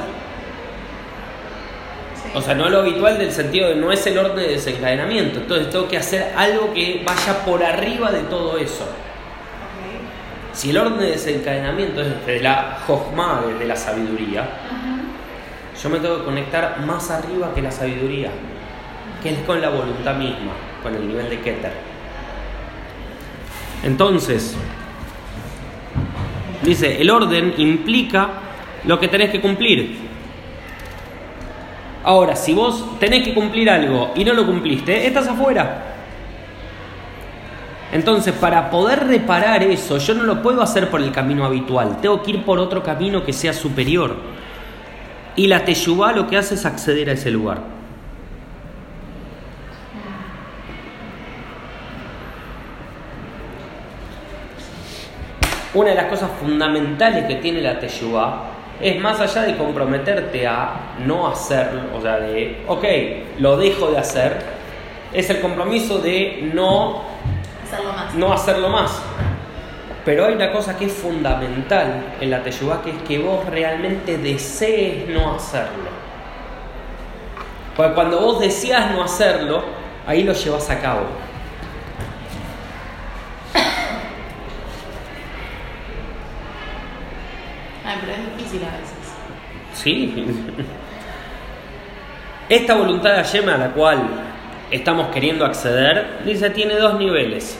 Sí. 2.16 2.30
O 2.34 2.42
sea, 2.42 2.56
no 2.56 2.70
lo 2.70 2.80
habitual 2.80 3.18
del 3.18 3.32
sentido 3.32 3.70
de 3.70 3.76
no 3.76 3.92
es 3.92 4.06
el 4.08 4.18
orden 4.18 4.36
de 4.36 4.48
desencadenamiento. 4.50 5.40
Entonces 5.40 5.70
tengo 5.70 5.88
que 5.88 5.98
hacer 5.98 6.34
algo 6.36 6.74
que 6.74 7.02
vaya 7.06 7.46
por 7.46 7.64
arriba 7.64 8.12
de 8.12 8.22
todo 8.24 8.58
eso. 8.58 8.86
Si 10.52 10.70
el 10.70 10.78
orden 10.78 11.00
de 11.00 11.12
desencadenamiento 11.12 12.02
es 12.02 12.08
desde 12.26 12.42
la 12.42 12.78
Jochma, 12.88 13.44
desde 13.48 13.66
la 13.66 13.76
sabiduría, 13.76 14.48
yo 15.82 15.90
me 15.90 16.00
tengo 16.00 16.20
que 16.20 16.24
conectar 16.24 16.80
más 16.86 17.12
arriba 17.12 17.54
que 17.54 17.62
la 17.62 17.72
sabiduría, 17.72 18.32
que 19.22 19.32
es 19.32 19.40
con 19.40 19.62
la 19.62 19.70
voluntad 19.70 20.16
misma, 20.16 20.54
con 20.82 20.96
el 20.96 21.08
nivel 21.08 21.30
de 21.30 21.42
Keter. 21.42 21.95
Entonces, 23.86 24.56
dice, 26.64 27.00
el 27.00 27.10
orden 27.12 27.54
implica 27.58 28.30
lo 28.84 29.00
que 29.00 29.08
tenés 29.08 29.30
que 29.30 29.40
cumplir. 29.40 29.96
Ahora, 32.04 32.36
si 32.36 32.54
vos 32.54 33.00
tenés 33.00 33.24
que 33.24 33.34
cumplir 33.34 33.70
algo 33.70 34.12
y 34.16 34.24
no 34.26 34.34
lo 34.34 34.46
cumpliste, 34.46 35.06
estás 35.06 35.28
afuera. 35.28 35.84
Entonces, 37.92 38.34
para 38.34 38.72
poder 38.72 39.08
reparar 39.08 39.62
eso, 39.64 40.00
yo 40.00 40.16
no 40.16 40.24
lo 40.24 40.42
puedo 40.42 40.64
hacer 40.64 40.90
por 40.90 41.02
el 41.02 41.12
camino 41.12 41.46
habitual, 41.46 42.02
tengo 42.02 42.22
que 42.24 42.32
ir 42.32 42.44
por 42.44 42.58
otro 42.58 42.82
camino 42.82 43.24
que 43.24 43.34
sea 43.34 43.54
superior. 43.54 44.16
Y 45.36 45.46
la 45.46 45.64
teyubá 45.64 46.12
lo 46.12 46.28
que 46.28 46.38
hace 46.38 46.56
es 46.56 46.66
acceder 46.66 47.10
a 47.10 47.14
ese 47.14 47.30
lugar. 47.30 47.75
Una 55.76 55.90
de 55.90 55.96
las 55.96 56.06
cosas 56.06 56.32
fundamentales 56.40 57.26
que 57.26 57.36
tiene 57.36 57.62
la 57.62 57.78
teyubá 57.80 58.46
es 58.82 59.00
más 59.00 59.20
allá 59.20 59.44
de 59.44 59.58
comprometerte 59.58 60.48
a 60.48 60.96
no 61.06 61.28
hacerlo, 61.28 61.82
o 61.96 62.02
sea, 62.02 62.18
de, 62.18 62.64
ok, 62.68 62.84
lo 63.40 63.58
dejo 63.58 63.92
de 63.92 63.98
hacer, 63.98 64.38
es 65.14 65.30
el 65.30 65.42
compromiso 65.42 66.00
de 66.00 66.50
no, 66.54 67.04
Hacerlo 67.64 67.94
más. 67.94 68.14
no 68.16 68.34
hacerlo 68.34 68.70
más. 68.70 69.02
Pero 70.06 70.26
hay 70.26 70.36
una 70.36 70.52
cosa 70.52 70.78
que 70.78 70.86
es 70.86 70.94
fundamental 70.94 72.16
en 72.22 72.30
la 72.30 72.42
teyubá, 72.42 72.82
que 72.82 72.92
es 72.92 73.02
que 73.04 73.20
vos 73.20 73.46
realmente 73.46 74.18
desees 74.18 75.10
no 75.10 75.36
hacerlo. 75.36 75.90
Porque 77.76 77.94
cuando 77.94 78.22
vos 78.22 78.40
deseas 78.40 78.92
no 78.92 79.04
hacerlo, 79.04 79.64
ahí 80.08 80.24
lo 80.24 80.32
llevas 80.34 80.70
a 80.70 80.80
cabo. 80.80 81.02
Ay, 87.88 87.98
pero 88.02 88.14
es 88.14 88.38
difícil 88.38 88.64
a 88.64 88.78
veces. 88.78 88.96
Esta 92.50 92.74
voluntad 92.76 93.12
de 93.12 93.18
Hashem 93.18 93.50
a 93.50 93.58
la 93.58 93.72
cual 93.72 94.00
estamos 94.72 95.08
queriendo 95.08 95.46
acceder, 95.46 96.22
dice, 96.26 96.50
tiene 96.50 96.76
dos 96.76 96.98
niveles. 96.98 97.60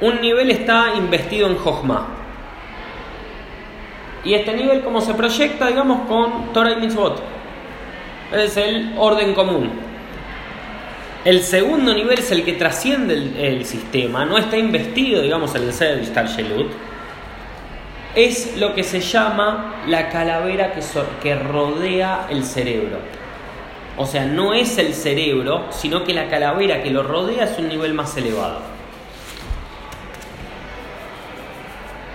Un 0.00 0.20
nivel 0.20 0.50
está 0.50 0.94
investido 0.96 1.46
en 1.48 1.56
Jochma. 1.56 2.08
Y 4.24 4.34
este 4.34 4.54
nivel, 4.54 4.80
como 4.82 5.00
se 5.00 5.14
proyecta, 5.14 5.66
digamos, 5.66 6.06
con 6.08 6.52
Torah 6.52 6.72
y 6.72 6.76
Mitzvot. 6.76 7.22
Es 8.32 8.56
el 8.56 8.94
orden 8.96 9.34
común. 9.34 9.70
El 11.24 11.42
segundo 11.42 11.92
nivel 11.92 12.18
es 12.18 12.30
el 12.32 12.44
que 12.44 12.54
trasciende 12.54 13.14
el, 13.14 13.64
sistema, 13.66 14.24
no 14.24 14.38
está 14.38 14.56
investido, 14.56 15.20
digamos, 15.20 15.54
en 15.54 15.64
el 15.64 15.72
ser 15.74 16.02
Shelut. 16.02 16.70
Es 18.14 18.56
lo 18.56 18.74
que 18.74 18.82
se 18.82 19.00
llama 19.00 19.82
la 19.86 20.08
calavera 20.08 20.72
que, 20.72 20.82
so- 20.82 21.06
que 21.22 21.34
rodea 21.36 22.26
el 22.30 22.44
cerebro. 22.44 22.98
O 23.96 24.06
sea, 24.06 24.24
no 24.24 24.54
es 24.54 24.78
el 24.78 24.94
cerebro, 24.94 25.66
sino 25.70 26.04
que 26.04 26.14
la 26.14 26.28
calavera 26.28 26.82
que 26.82 26.90
lo 26.90 27.02
rodea 27.02 27.44
es 27.44 27.58
un 27.58 27.68
nivel 27.68 27.94
más 27.94 28.16
elevado. 28.16 28.60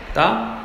¿Está? 0.09 0.59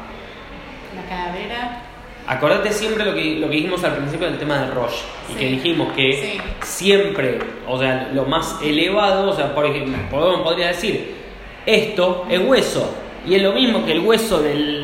La 0.95 1.03
calavera. 1.09 1.83
Acordate 2.27 2.73
siempre 2.73 3.05
lo 3.05 3.12
que, 3.14 3.37
lo 3.40 3.49
que 3.49 3.57
dijimos 3.57 3.83
al 3.83 3.97
principio 3.97 4.29
del 4.29 4.38
tema 4.38 4.59
de 4.61 4.71
Roche. 4.71 5.03
Y 5.31 5.35
que 5.35 5.47
dijimos 5.47 5.93
que 5.95 6.12
Sí. 6.12 6.40
siempre, 6.62 7.38
o 7.66 7.79
sea, 7.79 8.11
lo 8.12 8.25
más 8.25 8.57
elevado, 8.62 9.31
o 9.31 9.33
sea, 9.35 9.53
por 9.55 9.66
ejemplo, 9.66 9.99
podría 10.45 10.69
decir, 10.69 11.14
esto 11.66 12.27
es 12.31 12.40
hueso. 12.40 12.95
Y 13.27 13.35
es 13.35 13.43
lo 13.43 13.53
mismo 13.53 13.85
que 13.85 13.93
el 13.93 14.01
hueso 14.01 14.40
del, 14.40 14.80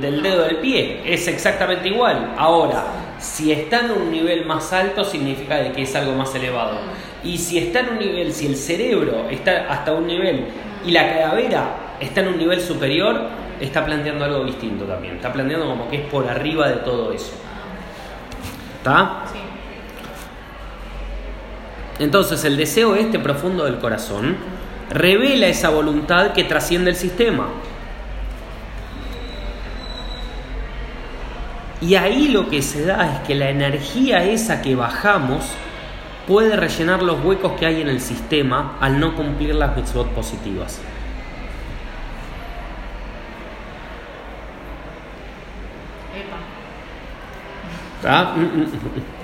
del 0.00 0.22
dedo 0.22 0.44
del 0.44 0.56
pie. 0.56 1.02
Es 1.04 1.28
exactamente 1.28 1.88
igual. 1.88 2.34
Ahora, 2.36 2.84
si 3.18 3.52
está 3.52 3.80
en 3.80 3.90
un 3.92 4.10
nivel 4.10 4.46
más 4.46 4.72
alto, 4.72 5.04
significa 5.04 5.56
de 5.56 5.72
que 5.72 5.82
es 5.82 5.94
algo 5.94 6.12
más 6.12 6.34
elevado. 6.34 6.78
Y 7.22 7.38
si 7.38 7.58
está 7.58 7.80
en 7.80 7.90
un 7.90 7.98
nivel, 7.98 8.32
si 8.32 8.46
el 8.46 8.56
cerebro 8.56 9.28
está 9.30 9.66
hasta 9.70 9.92
un 9.92 10.06
nivel 10.06 10.46
y 10.84 10.90
la 10.90 11.06
calavera 11.06 11.96
está 12.00 12.22
en 12.22 12.28
un 12.28 12.38
nivel 12.38 12.60
superior, 12.60 13.28
está 13.60 13.84
planteando 13.84 14.24
algo 14.24 14.44
distinto 14.44 14.84
también. 14.84 15.16
Está 15.16 15.32
planteando 15.32 15.66
como 15.66 15.88
que 15.88 15.96
es 15.96 16.06
por 16.08 16.26
arriba 16.26 16.68
de 16.68 16.76
todo 16.76 17.12
eso. 17.12 17.32
¿Está? 18.78 19.24
Sí. 19.30 19.38
Entonces 21.98 22.42
el 22.46 22.56
deseo 22.56 22.94
este 22.94 23.18
profundo 23.18 23.66
del 23.66 23.76
corazón 23.76 24.38
revela 24.88 25.46
esa 25.46 25.68
voluntad 25.68 26.32
que 26.32 26.44
trasciende 26.44 26.90
el 26.90 26.96
sistema. 26.96 27.48
Y 31.80 31.94
ahí 31.94 32.28
lo 32.28 32.48
que 32.48 32.62
se 32.62 32.84
da 32.84 33.14
es 33.14 33.20
que 33.26 33.34
la 33.34 33.48
energía 33.48 34.24
esa 34.24 34.60
que 34.60 34.74
bajamos 34.74 35.44
puede 36.26 36.54
rellenar 36.54 37.02
los 37.02 37.24
huecos 37.24 37.52
que 37.58 37.66
hay 37.66 37.80
en 37.80 37.88
el 37.88 38.00
sistema 38.00 38.76
al 38.80 39.00
no 39.00 39.14
cumplir 39.16 39.54
las 39.54 39.74
mitzvot 39.74 40.08
positivas. 40.08 40.78
Epa. 46.14 46.36
¿Está? 47.96 48.34
Mm, 48.36 48.40
mm, 48.42 49.19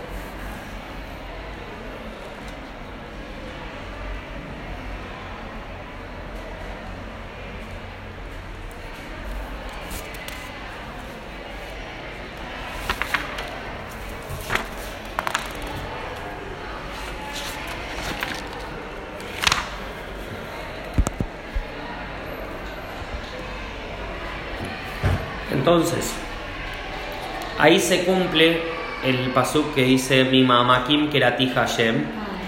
Entonces, 25.70 26.12
ahí 27.59 27.81
se 27.81 28.05
cumple 28.05 28.61
el 29.05 29.31
pasuk 29.33 29.74
que 29.74 29.83
dice 29.83 30.22
mi 30.22 30.44
mamakim 30.44 31.11
kerati 31.11 31.48
Hashem, 31.48 32.05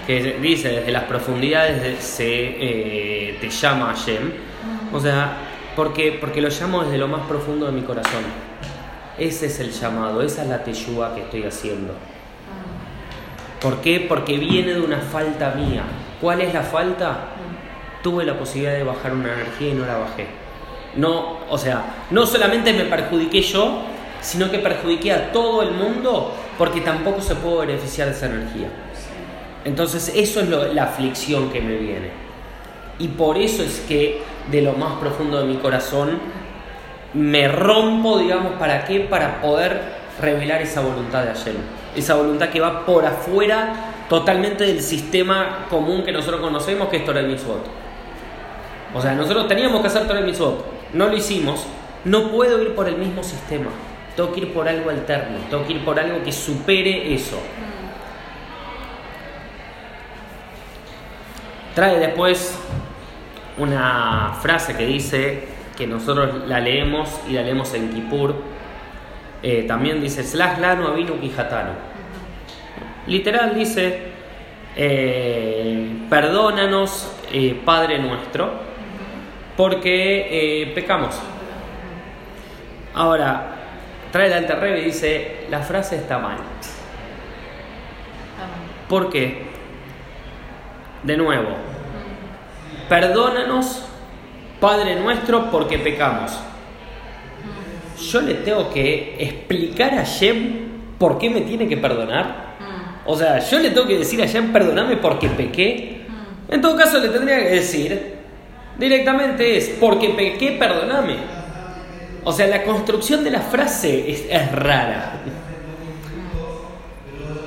que 0.07 0.37
dice 0.41 0.69
desde 0.69 0.89
las 0.93 1.03
profundidades 1.03 1.81
de- 1.83 1.97
se 2.01 2.23
eh, 2.29 3.37
te 3.41 3.49
llama 3.49 3.87
Hashem. 3.87 4.31
O 4.93 5.01
sea, 5.01 5.33
porque, 5.75 6.13
porque 6.21 6.39
lo 6.39 6.47
llamo 6.47 6.81
desde 6.85 6.97
lo 6.97 7.09
más 7.09 7.23
profundo 7.27 7.65
de 7.65 7.73
mi 7.73 7.81
corazón. 7.81 8.23
Ese 9.17 9.47
es 9.47 9.59
el 9.59 9.71
llamado, 9.71 10.21
esa 10.21 10.43
es 10.43 10.47
la 10.47 10.63
teyúa 10.63 11.13
que 11.13 11.19
estoy 11.23 11.43
haciendo. 11.43 11.95
¿Por 13.61 13.81
qué? 13.81 13.99
Porque 14.07 14.37
viene 14.37 14.75
de 14.75 14.79
una 14.79 14.99
falta 14.99 15.55
mía. 15.55 15.83
¿Cuál 16.21 16.39
es 16.39 16.53
la 16.53 16.63
falta? 16.63 17.17
Tuve 18.01 18.23
la 18.23 18.39
posibilidad 18.39 18.75
de 18.77 18.83
bajar 18.85 19.11
una 19.11 19.33
energía 19.33 19.71
y 19.71 19.73
no 19.73 19.85
la 19.85 19.97
bajé. 19.97 20.38
No, 20.95 21.37
o 21.49 21.57
sea, 21.57 22.05
no 22.09 22.25
solamente 22.25 22.73
me 22.73 22.85
perjudiqué 22.85 23.41
yo, 23.41 23.81
sino 24.21 24.49
que 24.51 24.59
perjudiqué 24.59 25.13
a 25.13 25.31
todo 25.31 25.61
el 25.61 25.71
mundo 25.71 26.33
porque 26.57 26.81
tampoco 26.81 27.21
se 27.21 27.35
puede 27.35 27.67
beneficiar 27.67 28.07
de 28.09 28.13
esa 28.15 28.25
energía. 28.25 28.67
Entonces, 29.65 30.11
eso 30.15 30.39
es 30.41 30.49
lo- 30.49 30.73
la 30.73 30.83
aflicción 30.83 31.51
que 31.51 31.61
me 31.61 31.75
viene. 31.77 32.09
Y 32.97 33.07
por 33.09 33.37
eso 33.37 33.63
es 33.63 33.79
que 33.87 34.21
de 34.51 34.61
lo 34.61 34.73
más 34.73 34.93
profundo 34.99 35.39
de 35.39 35.45
mi 35.45 35.55
corazón 35.57 36.19
me 37.13 37.47
rompo, 37.47 38.19
digamos, 38.19 38.53
¿para 38.53 38.85
qué? 38.85 38.99
Para 39.01 39.41
poder 39.41 39.81
revelar 40.21 40.61
esa 40.61 40.81
voluntad 40.81 41.23
de 41.23 41.29
Hashem. 41.33 41.55
Esa 41.95 42.15
voluntad 42.15 42.49
que 42.49 42.59
va 42.59 42.85
por 42.85 43.05
afuera 43.05 43.73
totalmente 44.09 44.65
del 44.65 44.81
sistema 44.81 45.65
común 45.69 46.03
que 46.03 46.11
nosotros 46.11 46.41
conocemos, 46.41 46.89
que 46.89 46.97
es 46.97 47.05
Torah 47.05 47.21
Mitzvot. 47.21 47.63
O 48.93 49.01
sea, 49.01 49.13
nosotros 49.13 49.47
teníamos 49.47 49.81
que 49.81 49.87
hacer 49.87 50.07
Torah 50.07 50.21
Mitzvot, 50.21 50.65
no 50.93 51.07
lo 51.07 51.15
hicimos. 51.15 51.65
No 52.05 52.31
puedo 52.31 52.61
ir 52.61 52.75
por 52.75 52.87
el 52.87 52.97
mismo 52.97 53.23
sistema. 53.23 53.69
Tengo 54.15 54.33
que 54.33 54.41
ir 54.41 54.53
por 54.53 54.67
algo 54.67 54.89
alterno, 54.89 55.37
tengo 55.49 55.65
que 55.65 55.73
ir 55.73 55.85
por 55.85 55.99
algo 55.99 56.23
que 56.23 56.31
supere 56.31 57.13
eso. 57.13 57.39
Trae 61.75 61.99
después 61.99 62.57
una 63.57 64.37
frase 64.41 64.75
que 64.75 64.85
dice 64.85 65.47
que 65.77 65.87
nosotros 65.87 66.47
la 66.47 66.59
leemos 66.59 67.21
y 67.29 67.33
la 67.33 67.43
leemos 67.43 67.73
en 67.73 67.93
Kippur. 67.93 68.35
Eh, 69.41 69.63
también 69.67 70.01
dice 70.01 70.23
Slash 70.23 70.59
lanu 70.59 70.87
avinu. 70.87 71.13
Literal 73.07 73.55
dice 73.55 74.01
eh, 74.75 76.05
perdónanos 76.09 77.11
eh, 77.31 77.59
Padre 77.63 77.99
nuestro 77.99 78.68
porque 79.59 80.61
eh, 80.61 80.71
pecamos. 80.73 81.13
Ahora 82.93 83.55
trae 84.09 84.27
el 84.27 84.33
Alter 84.33 84.57
Rebbe 84.57 84.79
y 84.79 84.85
dice 84.85 85.47
la 85.49 85.59
frase 85.59 85.97
está 85.97 86.17
mal. 86.17 86.37
¿Por 88.87 89.09
qué? 89.09 89.49
De 91.03 91.17
nuevo, 91.17 91.49
perdónanos, 92.87 93.83
Padre 94.61 94.95
nuestro, 94.95 95.51
porque 95.51 95.77
pecamos. 95.77 96.31
Yo 97.99 98.21
le 98.21 98.35
tengo 98.35 98.69
que 98.69 99.17
explicar 99.19 99.93
a 99.95 100.05
Shem 100.05 100.69
por 100.97 101.17
qué 101.17 101.29
me 101.29 101.41
tiene 101.41 101.67
que 101.67 101.75
perdonar. 101.75 102.55
O 103.05 103.13
sea, 103.13 103.39
yo 103.39 103.59
le 103.59 103.71
tengo 103.71 103.87
que 103.87 103.97
decir 103.97 104.21
a 104.21 104.25
Shem, 104.25 104.53
perdoname 104.53 104.95
porque 104.95 105.27
pequé. 105.27 106.05
En 106.47 106.61
todo 106.61 106.77
caso, 106.77 106.97
le 106.99 107.09
tendría 107.09 107.39
que 107.39 107.49
decir 107.49 108.18
directamente 108.79 109.57
es, 109.57 109.69
porque 109.79 110.09
pequé, 110.09 110.53
perdoname. 110.53 111.17
O 112.23 112.31
sea, 112.31 112.47
la 112.47 112.63
construcción 112.63 113.23
de 113.23 113.31
la 113.31 113.41
frase 113.41 114.11
es, 114.11 114.25
es 114.29 114.51
rara. 114.51 115.13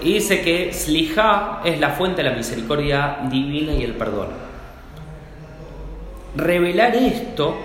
Y 0.02 0.14
dice 0.14 0.42
que 0.42 0.72
Slijá 0.72 1.60
es 1.64 1.78
la 1.78 1.90
fuente 1.90 2.22
de 2.22 2.30
la 2.30 2.36
misericordia 2.36 3.18
divina 3.30 3.72
y 3.72 3.84
el 3.84 3.94
perdón. 3.94 4.28
Revelar 6.34 6.96
esto, 6.96 7.56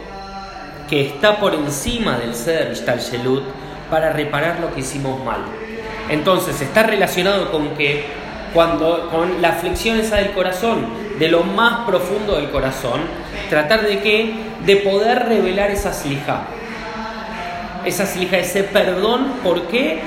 que 0.90 1.02
está 1.02 1.38
por 1.38 1.56
encima 1.56 2.18
del 2.18 2.36
ser 2.36 2.74
Shelut, 2.74 3.44
para 3.90 4.12
reparar 4.12 4.60
lo 4.60 4.74
que 4.74 4.82
hicimos 4.82 5.24
mal. 5.24 5.42
Entonces 6.10 6.62
está 6.62 6.84
relacionado 6.84 7.52
con 7.52 7.70
que 7.70 8.06
cuando 8.54 9.10
con 9.10 9.42
la 9.42 9.50
aflicción 9.50 10.00
esa 10.00 10.18
del 10.18 10.32
corazón, 10.32 10.86
de 11.20 11.28
lo 11.28 11.44
más 11.44 11.86
profundo 11.88 12.36
del 12.36 12.50
corazón, 12.50 13.02
tratar 13.50 13.86
de 13.86 14.00
que 14.00 14.34
de 14.66 14.76
poder 14.78 15.28
revelar 15.28 15.72
esa 15.72 15.94
slija. 15.94 16.42
Esa 17.86 18.06
slija, 18.06 18.38
ese 18.38 18.64
perdón, 18.64 19.34
¿por 19.44 19.68
qué? 19.68 20.00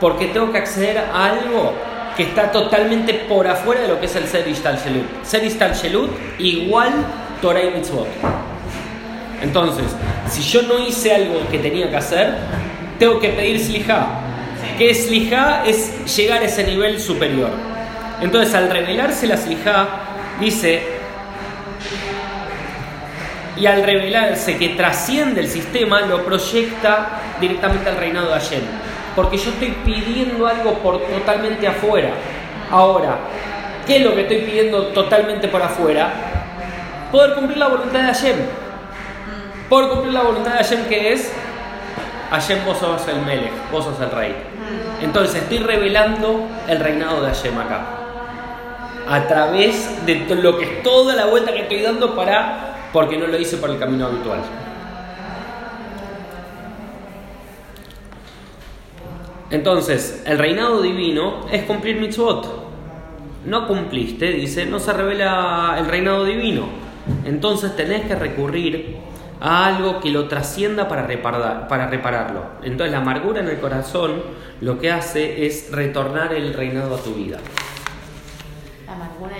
Porque 0.00 0.26
tengo 0.26 0.52
que 0.52 0.58
acceder 0.58 0.98
a 0.98 1.26
algo 1.26 1.74
que 2.16 2.22
está 2.22 2.50
totalmente 2.50 3.12
por 3.14 3.46
afuera 3.46 3.82
de 3.82 3.88
lo 3.88 4.00
que 4.00 4.06
es 4.06 4.16
el 4.16 4.26
ser 4.26 4.48
Ishtal 4.48 4.78
Shelut. 4.78 5.24
Ser 5.24 5.44
Ishtal 5.44 5.74
Shelut 5.74 6.10
igual 6.38 6.92
Torah 7.42 7.62
y 7.62 7.70
Mitzvot. 7.70 8.08
Entonces, 9.42 9.84
si 10.30 10.42
yo 10.42 10.62
no 10.62 10.78
hice 10.78 11.14
algo 11.14 11.40
que 11.50 11.58
tenía 11.58 11.90
que 11.90 11.96
hacer, 11.96 12.34
tengo 12.98 13.20
que 13.20 13.28
pedir 13.30 13.60
Slija. 13.60 14.06
Que 14.78 14.94
Slija 14.94 15.64
es 15.66 16.16
llegar 16.16 16.42
a 16.42 16.46
ese 16.46 16.64
nivel 16.64 16.98
superior. 17.00 17.50
Entonces, 18.20 18.54
al 18.54 18.70
revelarse 18.70 19.26
la 19.26 19.36
Slija, 19.36 19.86
dice, 20.40 20.82
y 23.56 23.66
al 23.66 23.82
revelarse 23.82 24.58
que 24.58 24.70
trasciende 24.70 25.40
el 25.40 25.48
sistema, 25.48 26.02
lo 26.02 26.24
proyecta 26.24 27.20
directamente 27.40 27.88
al 27.88 27.96
reinado 27.96 28.28
de 28.28 28.34
Hashem. 28.34 28.62
Porque 29.14 29.38
yo 29.38 29.50
estoy 29.50 29.70
pidiendo 29.84 30.46
algo 30.46 30.74
por 30.74 31.00
totalmente 31.06 31.66
afuera. 31.66 32.10
Ahora, 32.70 33.16
¿qué 33.86 33.96
es 33.96 34.02
lo 34.02 34.14
que 34.14 34.22
estoy 34.22 34.38
pidiendo 34.42 34.88
totalmente 34.88 35.48
por 35.48 35.62
afuera? 35.62 36.12
Poder 37.10 37.34
cumplir 37.34 37.56
la 37.56 37.68
voluntad 37.68 38.00
de 38.00 38.06
Hashem. 38.06 38.36
Poder 39.70 39.90
cumplir 39.90 40.12
la 40.12 40.22
voluntad 40.22 40.52
de 40.52 40.58
Hashem 40.58 40.84
que 40.84 41.12
es 41.12 41.32
Hashem 42.30 42.64
vos 42.64 42.78
sos 42.78 43.08
el 43.08 43.20
Melech, 43.22 43.52
vos 43.70 43.84
sos 43.84 44.00
el 44.00 44.10
rey. 44.10 44.34
Entonces 45.00 45.42
estoy 45.42 45.58
revelando 45.58 46.46
el 46.68 46.80
reinado 46.80 47.22
de 47.22 47.28
Hashem 47.28 47.56
acá. 47.58 47.86
A 49.08 49.26
través 49.28 50.04
de 50.04 50.26
lo 50.34 50.58
que 50.58 50.64
es 50.64 50.82
toda 50.82 51.14
la 51.14 51.26
vuelta 51.26 51.52
que 51.52 51.62
estoy 51.62 51.80
dando 51.82 52.14
para 52.14 52.75
porque 52.96 53.18
no 53.18 53.26
lo 53.26 53.38
hice 53.38 53.58
por 53.58 53.68
el 53.68 53.78
camino 53.78 54.06
habitual. 54.06 54.40
Entonces, 59.50 60.22
el 60.24 60.38
reinado 60.38 60.80
divino 60.80 61.44
es 61.52 61.64
cumplir 61.64 62.00
mitzvot. 62.00 62.46
No 63.44 63.66
cumpliste, 63.68 64.32
dice, 64.32 64.64
no 64.64 64.78
se 64.78 64.94
revela 64.94 65.76
el 65.78 65.84
reinado 65.88 66.24
divino. 66.24 66.68
Entonces 67.26 67.76
tenés 67.76 68.06
que 68.06 68.14
recurrir 68.14 68.96
a 69.42 69.66
algo 69.66 70.00
que 70.00 70.08
lo 70.08 70.26
trascienda 70.26 70.88
para, 70.88 71.06
para 71.68 71.88
repararlo. 71.88 72.44
Entonces 72.62 72.92
la 72.92 73.02
amargura 73.02 73.40
en 73.40 73.48
el 73.48 73.58
corazón 73.58 74.22
lo 74.62 74.78
que 74.78 74.90
hace 74.90 75.44
es 75.44 75.70
retornar 75.70 76.32
el 76.32 76.54
reinado 76.54 76.94
a 76.94 76.98
tu 77.00 77.12
vida. 77.12 77.40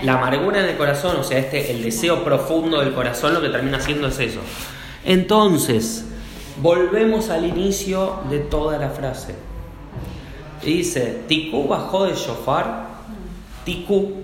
La 0.03 0.15
amargura 0.15 0.61
en 0.61 0.71
el 0.71 0.77
corazón, 0.77 1.17
o 1.17 1.25
sea, 1.25 1.39
este, 1.39 1.71
el 1.71 1.83
deseo 1.83 2.25
profundo 2.25 2.81
del 2.81 2.93
corazón 2.93 3.35
lo 3.35 3.41
que 3.41 3.49
termina 3.49 3.79
haciendo 3.79 4.09
es 4.09 4.19
eso. 4.19 4.41
Entonces, 5.05 6.05
volvemos 6.61 7.31
al 7.31 7.47
inicio 7.47 8.21
de 8.29 8.41
toda 8.41 8.79
la 8.79 8.91
frase. 8.91 9.35
dice, 10.65 11.23
Tiku 11.29 11.69
bajó 11.69 12.07
de 12.07 12.15
shofar. 12.15 12.87
Tiku, 13.65 14.15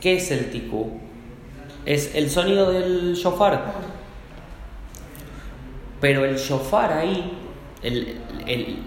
¿qué 0.00 0.16
es 0.16 0.30
el 0.30 0.50
tiku? 0.50 0.90
Es 1.84 2.14
el 2.14 2.30
sonido 2.30 2.70
del 2.70 3.14
shofar. 3.14 3.74
Pero 6.00 6.24
el 6.24 6.36
shofar 6.36 6.92
ahí, 6.92 7.38
el, 7.82 8.18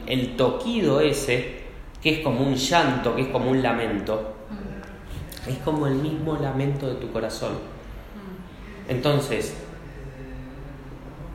el 0.08 0.36
toquido 0.36 1.00
ese, 1.00 1.64
que 2.02 2.16
es 2.16 2.20
como 2.20 2.42
un 2.42 2.56
llanto, 2.56 3.16
que 3.16 3.24
es 3.24 3.28
como 3.30 3.50
un 3.50 3.64
lamento, 3.64 4.35
es 5.48 5.58
como 5.60 5.88
el 5.88 5.96
mismo 5.96 6.38
lamento 6.38 6.88
de 6.88 6.96
tu 6.96 7.12
corazón. 7.12 7.54
Entonces, 8.88 9.56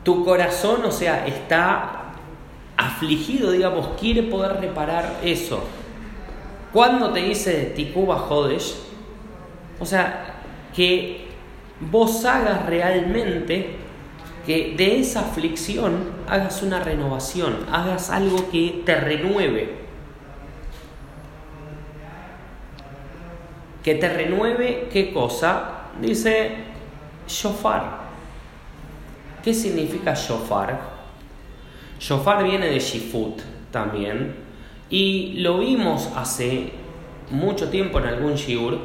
tu 0.03 0.25
corazón, 0.25 0.83
o 0.85 0.91
sea, 0.91 1.27
está 1.27 2.13
afligido, 2.77 3.51
digamos, 3.51 3.89
quiere 3.99 4.23
poder 4.23 4.59
reparar 4.59 5.19
eso. 5.23 5.63
Cuando 6.73 7.11
te 7.11 7.21
dice 7.21 7.73
Tikuba 7.75 8.17
Jodesh, 8.17 8.75
o 9.79 9.85
sea, 9.85 10.41
que 10.73 11.27
vos 11.79 12.23
hagas 12.25 12.65
realmente 12.65 13.75
que 14.45 14.73
de 14.75 14.99
esa 14.99 15.21
aflicción 15.21 16.11
hagas 16.27 16.63
una 16.63 16.79
renovación, 16.79 17.57
hagas 17.71 18.09
algo 18.09 18.49
que 18.49 18.81
te 18.85 18.95
renueve. 18.95 19.81
Que 23.83 23.95
te 23.95 24.09
renueve 24.09 24.89
qué 24.91 25.11
cosa? 25.11 25.87
Dice 25.99 26.51
shofar. 27.27 28.01
¿Qué 29.43 29.53
significa 29.53 30.13
shofar? 30.13 30.79
Shofar 31.99 32.43
viene 32.43 32.67
de 32.67 32.79
shifut 32.79 33.41
también 33.71 34.35
y 34.89 35.33
lo 35.37 35.59
vimos 35.59 36.09
hace 36.15 36.71
mucho 37.29 37.69
tiempo 37.69 37.99
en 37.99 38.07
algún 38.07 38.35
shiur 38.35 38.79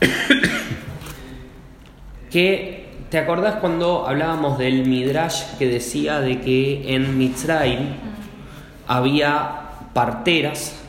que 2.30 2.88
¿te 3.10 3.18
acordás 3.18 3.56
cuando 3.56 4.08
hablábamos 4.08 4.58
del 4.58 4.86
midrash 4.86 5.56
que 5.58 5.68
decía 5.68 6.20
de 6.20 6.40
que 6.40 6.94
en 6.94 7.16
Mitzrayim 7.16 7.94
había 8.88 9.60
parteras 9.92 10.80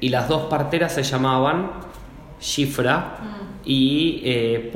y 0.00 0.10
las 0.10 0.28
dos 0.28 0.50
parteras 0.50 0.94
se 0.94 1.02
llamaban 1.02 1.83
Shifra 2.40 3.18
mm. 3.20 3.60
y 3.64 4.20
eh, 4.24 4.72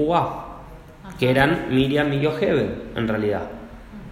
que 1.19 1.31
eran 1.31 1.67
Miriam 1.71 2.13
y 2.13 2.21
Yohebed 2.21 2.71
en 2.97 3.09
realidad. 3.09 3.43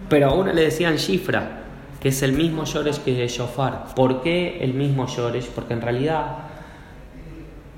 Pero 0.09 0.29
a 0.29 0.33
una 0.33 0.53
le 0.53 0.63
decían 0.63 0.95
Shifra, 0.95 1.63
que 1.99 2.09
es 2.09 2.21
el 2.21 2.33
mismo 2.33 2.63
Yoresh 2.63 2.99
que 2.99 3.27
Shofar. 3.27 3.93
¿Por 3.95 4.21
qué 4.21 4.59
el 4.61 4.73
mismo 4.73 5.07
Yoresh? 5.07 5.47
Porque 5.47 5.73
en 5.73 5.81
realidad 5.81 6.37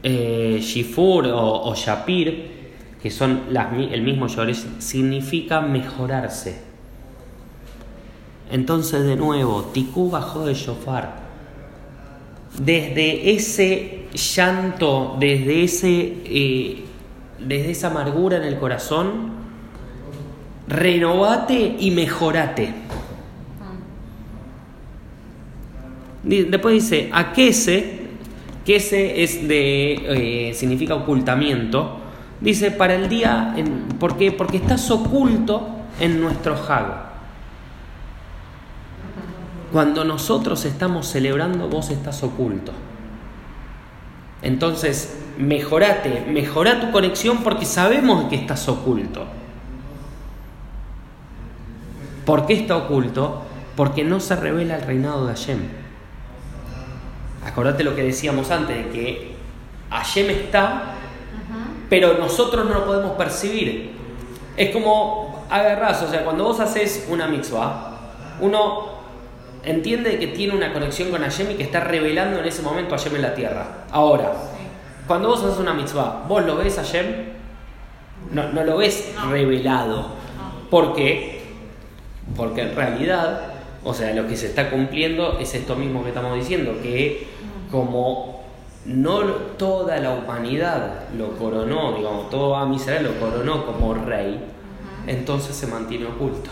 eh, 0.03 0.59
Shifur 0.61 1.27
o, 1.31 1.73
Shapir, 1.75 2.59
que 3.01 3.11
son 3.11 3.43
las, 3.49 3.71
el 3.73 4.01
mismo 4.01 4.27
Yoresh, 4.27 4.79
significa 4.79 5.61
mejorarse. 5.61 6.61
Entonces, 8.51 9.03
de 9.03 9.15
nuevo, 9.15 9.69
Tiku 9.73 10.09
bajó 10.09 10.45
de 10.45 10.55
Shofar 10.55 11.29
desde 12.57 13.31
ese 13.31 13.98
llanto, 14.13 15.17
desde, 15.19 15.63
ese, 15.63 15.89
eh, 16.25 16.83
desde 17.39 17.71
esa 17.71 17.87
amargura 17.87 18.37
en 18.37 18.43
el 18.43 18.57
corazón, 18.57 19.31
renovate 20.67 21.77
y 21.79 21.91
mejorate. 21.91 22.73
Después 26.23 26.73
dice, 26.75 27.09
aquese, 27.13 28.07
que 28.65 28.75
ese 28.75 29.23
es 29.23 29.47
de, 29.47 30.49
eh, 30.49 30.53
significa 30.53 30.95
ocultamiento, 30.95 31.99
dice 32.41 32.71
para 32.71 32.95
el 32.95 33.09
día, 33.09 33.53
en, 33.57 33.87
¿por 33.99 34.17
qué? 34.17 34.31
Porque 34.31 34.57
estás 34.57 34.91
oculto 34.91 35.69
en 35.99 36.21
nuestro 36.21 36.55
jago. 36.55 36.95
Cuando 39.71 40.03
nosotros 40.03 40.65
estamos 40.65 41.07
celebrando, 41.07 41.67
vos 41.67 41.89
estás 41.89 42.23
oculto. 42.23 42.73
Entonces, 44.41 45.17
mejorate, 45.37 46.25
mejora 46.27 46.79
tu 46.79 46.91
conexión 46.91 47.43
porque 47.43 47.65
sabemos 47.65 48.29
que 48.29 48.35
estás 48.35 48.67
oculto. 48.67 49.25
¿Por 52.25 52.45
qué 52.45 52.53
está 52.53 52.77
oculto? 52.77 53.43
Porque 53.75 54.03
no 54.03 54.19
se 54.19 54.35
revela 54.35 54.75
el 54.75 54.83
reinado 54.83 55.25
de 55.25 55.33
Hashem. 55.33 55.59
Acordate 57.45 57.83
lo 57.83 57.95
que 57.95 58.03
decíamos 58.03 58.51
antes, 58.51 58.77
de 58.77 58.91
que 58.91 59.35
Hashem 59.89 60.29
está, 60.29 60.95
pero 61.89 62.17
nosotros 62.17 62.65
no 62.65 62.73
lo 62.75 62.85
podemos 62.85 63.11
percibir. 63.13 63.91
Es 64.55 64.71
como 64.71 65.45
agarras, 65.49 66.03
o 66.03 66.09
sea, 66.09 66.23
cuando 66.23 66.43
vos 66.43 66.59
haces 66.59 67.07
una 67.09 67.27
mitzvah, 67.27 67.97
uno 68.41 68.98
entiende 69.63 70.19
que 70.19 70.27
tiene 70.27 70.55
una 70.55 70.73
conexión 70.73 71.11
con 71.11 71.21
Hashem 71.21 71.51
y 71.51 71.55
que 71.55 71.63
está 71.63 71.81
revelando 71.81 72.39
en 72.39 72.45
ese 72.45 72.61
momento 72.61 72.95
a 72.95 72.97
Hashem 72.97 73.15
en 73.15 73.21
la 73.21 73.35
tierra. 73.35 73.85
Ahora, 73.91 74.33
cuando 75.07 75.29
vos 75.29 75.43
haces 75.43 75.59
una 75.59 75.73
mitzvah, 75.73 76.25
¿vos 76.27 76.45
lo 76.45 76.55
ves 76.57 76.77
a 76.77 76.83
Hashem? 76.83 77.05
No, 78.31 78.51
no 78.51 78.63
lo 78.63 78.77
ves 78.77 79.13
revelado. 79.29 80.07
¿Por 80.69 80.93
qué? 80.93 81.41
Porque 82.35 82.61
en 82.61 82.75
realidad, 82.75 83.41
o 83.83 83.93
sea, 83.93 84.13
lo 84.13 84.27
que 84.27 84.37
se 84.37 84.47
está 84.47 84.69
cumpliendo 84.69 85.39
es 85.39 85.55
esto 85.55 85.75
mismo 85.75 86.03
que 86.03 86.09
estamos 86.09 86.35
diciendo, 86.35 86.75
que 86.83 87.27
como 87.71 88.43
no 88.85 89.21
toda 89.57 89.97
la 89.97 90.11
humanidad 90.11 91.09
lo 91.17 91.37
coronó, 91.37 91.93
digamos, 91.97 92.29
todo 92.29 92.57
a 92.57 92.73
Israel 92.73 93.03
lo 93.03 93.19
coronó 93.19 93.65
como 93.65 93.93
rey, 93.93 94.39
entonces 95.07 95.55
se 95.55 95.67
mantiene 95.67 96.05
oculto. 96.05 96.49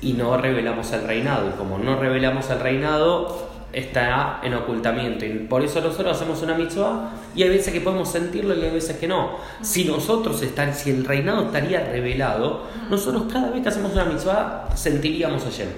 Y 0.00 0.12
no 0.12 0.36
revelamos 0.36 0.92
el 0.92 1.02
reinado. 1.06 1.48
Y 1.48 1.52
como 1.52 1.78
no 1.78 1.98
revelamos 1.98 2.50
el 2.50 2.60
reinado, 2.60 3.48
está 3.72 4.40
en 4.42 4.54
ocultamiento. 4.54 5.24
Y 5.24 5.30
por 5.48 5.62
eso 5.62 5.80
nosotros 5.80 6.16
hacemos 6.16 6.42
una 6.42 6.54
mitzvah 6.54 7.10
y 7.34 7.42
hay 7.42 7.50
veces 7.50 7.72
que 7.72 7.80
podemos 7.80 8.08
sentirlo 8.08 8.54
y 8.54 8.62
hay 8.62 8.70
veces 8.70 8.96
que 8.96 9.06
no. 9.06 9.36
Si 9.60 9.84
nosotros 9.84 10.40
están, 10.42 10.74
si 10.74 10.90
el 10.90 11.04
reinado 11.04 11.46
estaría 11.46 11.80
revelado, 11.80 12.62
nosotros 12.88 13.24
cada 13.30 13.50
vez 13.50 13.62
que 13.62 13.68
hacemos 13.68 13.92
una 13.92 14.06
mitzvah 14.06 14.68
sentiríamos 14.74 15.44
a 15.44 15.50
Yem. 15.50 15.68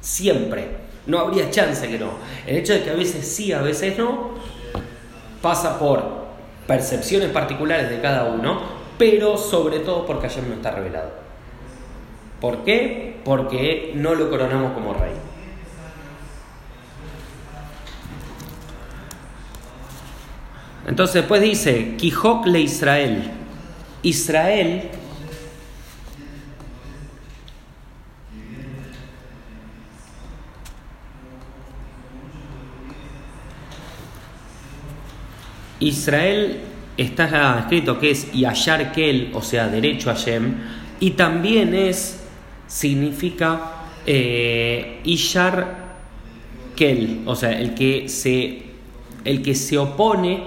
Siempre. 0.00 0.92
No 1.06 1.18
habría 1.18 1.50
chance 1.50 1.88
que 1.88 1.98
no. 1.98 2.10
El 2.46 2.56
hecho 2.56 2.72
de 2.72 2.82
que 2.82 2.90
a 2.90 2.94
veces 2.94 3.26
sí, 3.26 3.52
a 3.52 3.60
veces 3.60 3.96
no, 3.98 4.30
pasa 5.40 5.78
por 5.78 6.22
percepciones 6.66 7.30
particulares 7.30 7.90
de 7.90 8.00
cada 8.00 8.24
uno, 8.24 8.62
pero 8.98 9.36
sobre 9.36 9.80
todo 9.80 10.06
porque 10.06 10.28
Hashem 10.28 10.48
no 10.48 10.54
está 10.54 10.70
revelado. 10.70 11.21
¿Por 12.42 12.64
qué? 12.64 13.20
Porque 13.24 13.92
no 13.94 14.16
lo 14.16 14.28
coronamos 14.28 14.72
como 14.72 14.92
rey. 14.92 15.12
Entonces 20.86 21.14
después 21.14 21.40
dice, 21.40 21.94
Quijok 21.96 22.46
le 22.46 22.60
Israel. 22.60 23.30
Israel 24.02 24.90
Israel 35.78 36.60
está 36.96 37.58
escrito 37.60 37.98
que 37.98 38.10
es 38.10 38.32
Yashar 38.32 38.92
Kel, 38.92 39.30
o 39.34 39.42
sea, 39.42 39.68
derecho 39.68 40.10
a 40.10 40.14
Shem, 40.14 40.54
y 41.00 41.10
también 41.12 41.74
es, 41.74 42.21
significa 42.72 43.88
eh, 44.06 45.00
Ishar 45.04 45.92
Kel, 46.74 47.22
o 47.26 47.36
sea, 47.36 47.58
el 47.60 47.74
que 47.74 48.08
se, 48.08 48.62
el 49.24 49.42
que 49.42 49.54
se 49.54 49.76
opone 49.76 50.42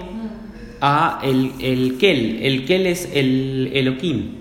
a 0.80 1.20
el, 1.22 1.52
el 1.60 1.96
Kel. 1.98 2.40
El 2.42 2.66
Kel 2.66 2.86
es 2.86 3.08
el 3.14 3.70
Elohim. 3.72 4.34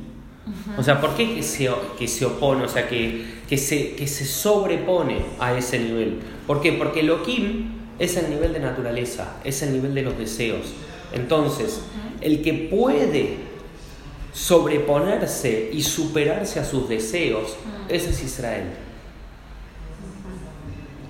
O 0.77 0.83
sea, 0.83 0.99
¿por 0.99 1.15
qué 1.15 1.35
que 1.35 1.43
se, 1.43 1.69
que 1.97 2.07
se 2.07 2.25
opone, 2.25 2.65
o 2.65 2.67
sea, 2.67 2.89
que, 2.89 3.23
que, 3.47 3.57
se, 3.57 3.91
que 3.91 4.07
se 4.07 4.25
sobrepone 4.25 5.17
a 5.39 5.55
ese 5.55 5.79
nivel? 5.79 6.19
¿Por 6.47 6.61
qué? 6.61 6.73
Porque 6.73 7.01
Elohim 7.01 7.71
es 7.99 8.17
el 8.17 8.31
nivel 8.31 8.51
de 8.51 8.59
naturaleza, 8.59 9.37
es 9.43 9.61
el 9.61 9.73
nivel 9.73 9.93
de 9.93 10.01
los 10.01 10.17
deseos. 10.17 10.73
Entonces, 11.13 11.81
el 12.21 12.41
que 12.41 12.53
puede 12.53 13.37
sobreponerse 14.35 15.69
y 15.71 15.81
superarse 15.81 16.59
a 16.59 16.65
sus 16.65 16.89
deseos, 16.89 17.55
ese 17.87 18.09
es 18.09 18.23
Israel. 18.23 18.65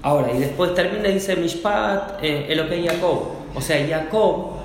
Ahora, 0.04 0.32
y 0.32 0.38
después 0.38 0.76
termina 0.76 1.10
y 1.10 1.16
dice 1.16 1.36
Mishpat, 1.36 2.24
eh, 2.24 2.46
el 2.50 2.70
que 2.70 2.88
Jacob. 2.88 3.24
O 3.56 3.62
sea, 3.62 3.84
Jacob 3.88 4.58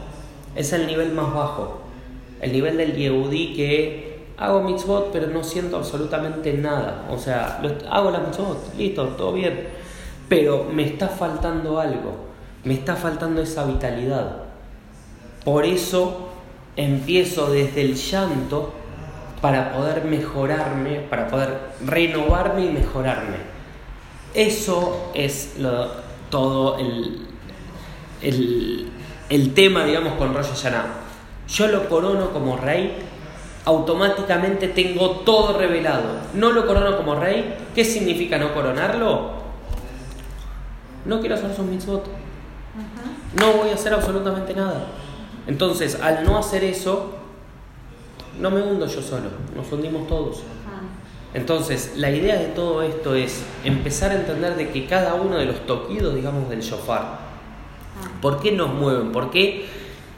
es 0.54 0.74
el 0.74 0.86
nivel 0.86 1.12
más 1.12 1.32
bajo, 1.32 1.80
el 2.42 2.52
nivel 2.52 2.76
del 2.76 2.94
Yehudí 2.94 3.54
que 3.54 4.26
hago 4.36 4.60
mitzvot, 4.60 5.10
pero 5.10 5.28
no 5.28 5.42
siento 5.42 5.78
absolutamente 5.78 6.52
nada. 6.52 7.06
O 7.10 7.16
sea, 7.16 7.62
hago 7.90 8.10
la 8.10 8.18
mitzvot, 8.18 8.74
listo, 8.76 9.06
todo 9.16 9.32
bien, 9.32 9.68
pero 10.28 10.66
me 10.70 10.84
está 10.84 11.08
faltando 11.08 11.80
algo, 11.80 12.12
me 12.64 12.74
está 12.74 12.94
faltando 12.94 13.40
esa 13.40 13.64
vitalidad. 13.64 14.42
Por 15.44 15.64
eso 15.64 16.29
empiezo 16.84 17.50
desde 17.50 17.82
el 17.82 17.94
llanto 17.94 18.72
para 19.40 19.72
poder 19.72 20.04
mejorarme, 20.04 21.00
para 21.00 21.28
poder 21.28 21.58
renovarme 21.84 22.66
y 22.66 22.70
mejorarme. 22.70 23.36
Eso 24.34 25.10
es 25.14 25.54
todo 26.30 26.78
el, 26.78 27.26
el, 28.22 29.54
tema, 29.54 29.84
digamos, 29.84 30.14
con 30.14 30.34
Rosh 30.34 30.48
Hashanah. 30.48 30.86
Yo 31.48 31.66
lo 31.68 31.88
corono 31.88 32.30
como 32.30 32.56
rey, 32.56 32.96
automáticamente 33.64 34.68
tengo 34.68 35.10
todo 35.20 35.58
revelado. 35.58 36.20
No 36.34 36.52
lo 36.52 36.66
corono 36.66 36.96
como 36.96 37.16
rey, 37.16 37.56
¿qué 37.74 37.84
significa 37.84 38.38
no 38.38 38.54
coronarlo? 38.54 39.40
No 41.06 41.20
quiero 41.20 41.34
hacer 41.34 41.54
sus 41.54 41.64
mitzvot. 41.64 42.04
No 43.38 43.52
voy 43.52 43.70
a 43.70 43.74
hacer 43.74 43.92
absolutamente 43.92 44.54
nada. 44.54 44.86
Entonces, 45.50 45.98
al 46.00 46.22
no 46.22 46.38
hacer 46.38 46.62
eso, 46.62 47.10
no 48.38 48.52
me 48.52 48.62
hundo 48.62 48.86
yo 48.86 49.02
solo, 49.02 49.30
nos 49.56 49.70
hundimos 49.72 50.06
todos. 50.06 50.44
Entonces, 51.34 51.94
la 51.96 52.08
idea 52.08 52.36
de 52.36 52.46
todo 52.46 52.82
esto 52.82 53.16
es 53.16 53.42
empezar 53.64 54.12
a 54.12 54.14
entender 54.14 54.54
de 54.54 54.68
que 54.68 54.86
cada 54.86 55.14
uno 55.14 55.36
de 55.36 55.46
los 55.46 55.66
toquidos, 55.66 56.14
digamos, 56.14 56.48
del 56.48 56.60
shofar, 56.60 57.18
¿por 58.22 58.38
qué 58.38 58.52
nos 58.52 58.72
mueven? 58.72 59.10
¿Por 59.10 59.32
qué 59.32 59.66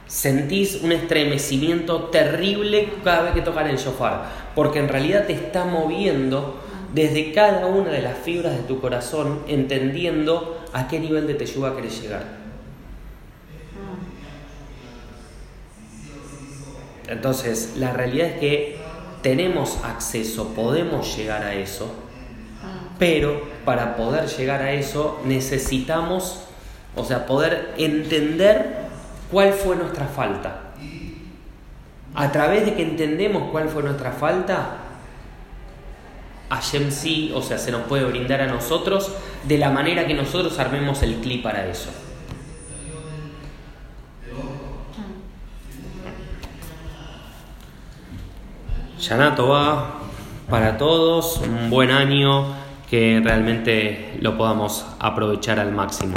sentís 0.06 0.82
un 0.82 0.92
estremecimiento 0.92 2.10
terrible 2.10 2.92
cada 3.02 3.22
vez 3.22 3.32
que 3.32 3.40
tocan 3.40 3.68
el 3.68 3.78
shofar? 3.78 4.26
Porque 4.54 4.80
en 4.80 4.88
realidad 4.90 5.26
te 5.26 5.32
está 5.32 5.64
moviendo 5.64 6.56
desde 6.92 7.32
cada 7.32 7.68
una 7.68 7.88
de 7.88 8.02
las 8.02 8.18
fibras 8.18 8.54
de 8.54 8.64
tu 8.64 8.82
corazón, 8.82 9.38
entendiendo 9.48 10.60
a 10.74 10.88
qué 10.88 11.00
nivel 11.00 11.26
de 11.26 11.32
teyuga 11.32 11.74
querés 11.74 12.02
llegar. 12.02 12.41
Entonces, 17.12 17.74
la 17.76 17.92
realidad 17.92 18.28
es 18.28 18.40
que 18.40 18.76
tenemos 19.22 19.78
acceso, 19.84 20.48
podemos 20.54 21.16
llegar 21.16 21.42
a 21.42 21.54
eso, 21.54 21.94
pero 22.98 23.42
para 23.64 23.96
poder 23.96 24.28
llegar 24.28 24.62
a 24.62 24.72
eso 24.72 25.20
necesitamos, 25.24 26.44
o 26.96 27.04
sea, 27.04 27.26
poder 27.26 27.74
entender 27.78 28.82
cuál 29.30 29.52
fue 29.52 29.76
nuestra 29.76 30.06
falta. 30.06 30.60
A 32.14 32.30
través 32.30 32.66
de 32.66 32.74
que 32.74 32.82
entendemos 32.82 33.50
cuál 33.50 33.68
fue 33.68 33.82
nuestra 33.82 34.12
falta, 34.12 34.78
Hashem 36.50 36.90
sí, 36.90 37.32
o 37.34 37.40
sea, 37.40 37.56
se 37.56 37.70
nos 37.70 37.82
puede 37.82 38.04
brindar 38.04 38.42
a 38.42 38.46
nosotros 38.46 39.10
de 39.44 39.56
la 39.56 39.70
manera 39.70 40.06
que 40.06 40.14
nosotros 40.14 40.58
armemos 40.58 41.02
el 41.02 41.16
clip 41.16 41.42
para 41.42 41.66
eso. 41.66 41.88
Yanato 49.02 49.48
va 49.48 49.94
para 50.48 50.78
todos, 50.78 51.38
un 51.38 51.70
buen 51.70 51.90
año 51.90 52.54
que 52.88 53.20
realmente 53.22 54.16
lo 54.20 54.38
podamos 54.38 54.86
aprovechar 55.00 55.58
al 55.58 55.72
máximo. 55.72 56.14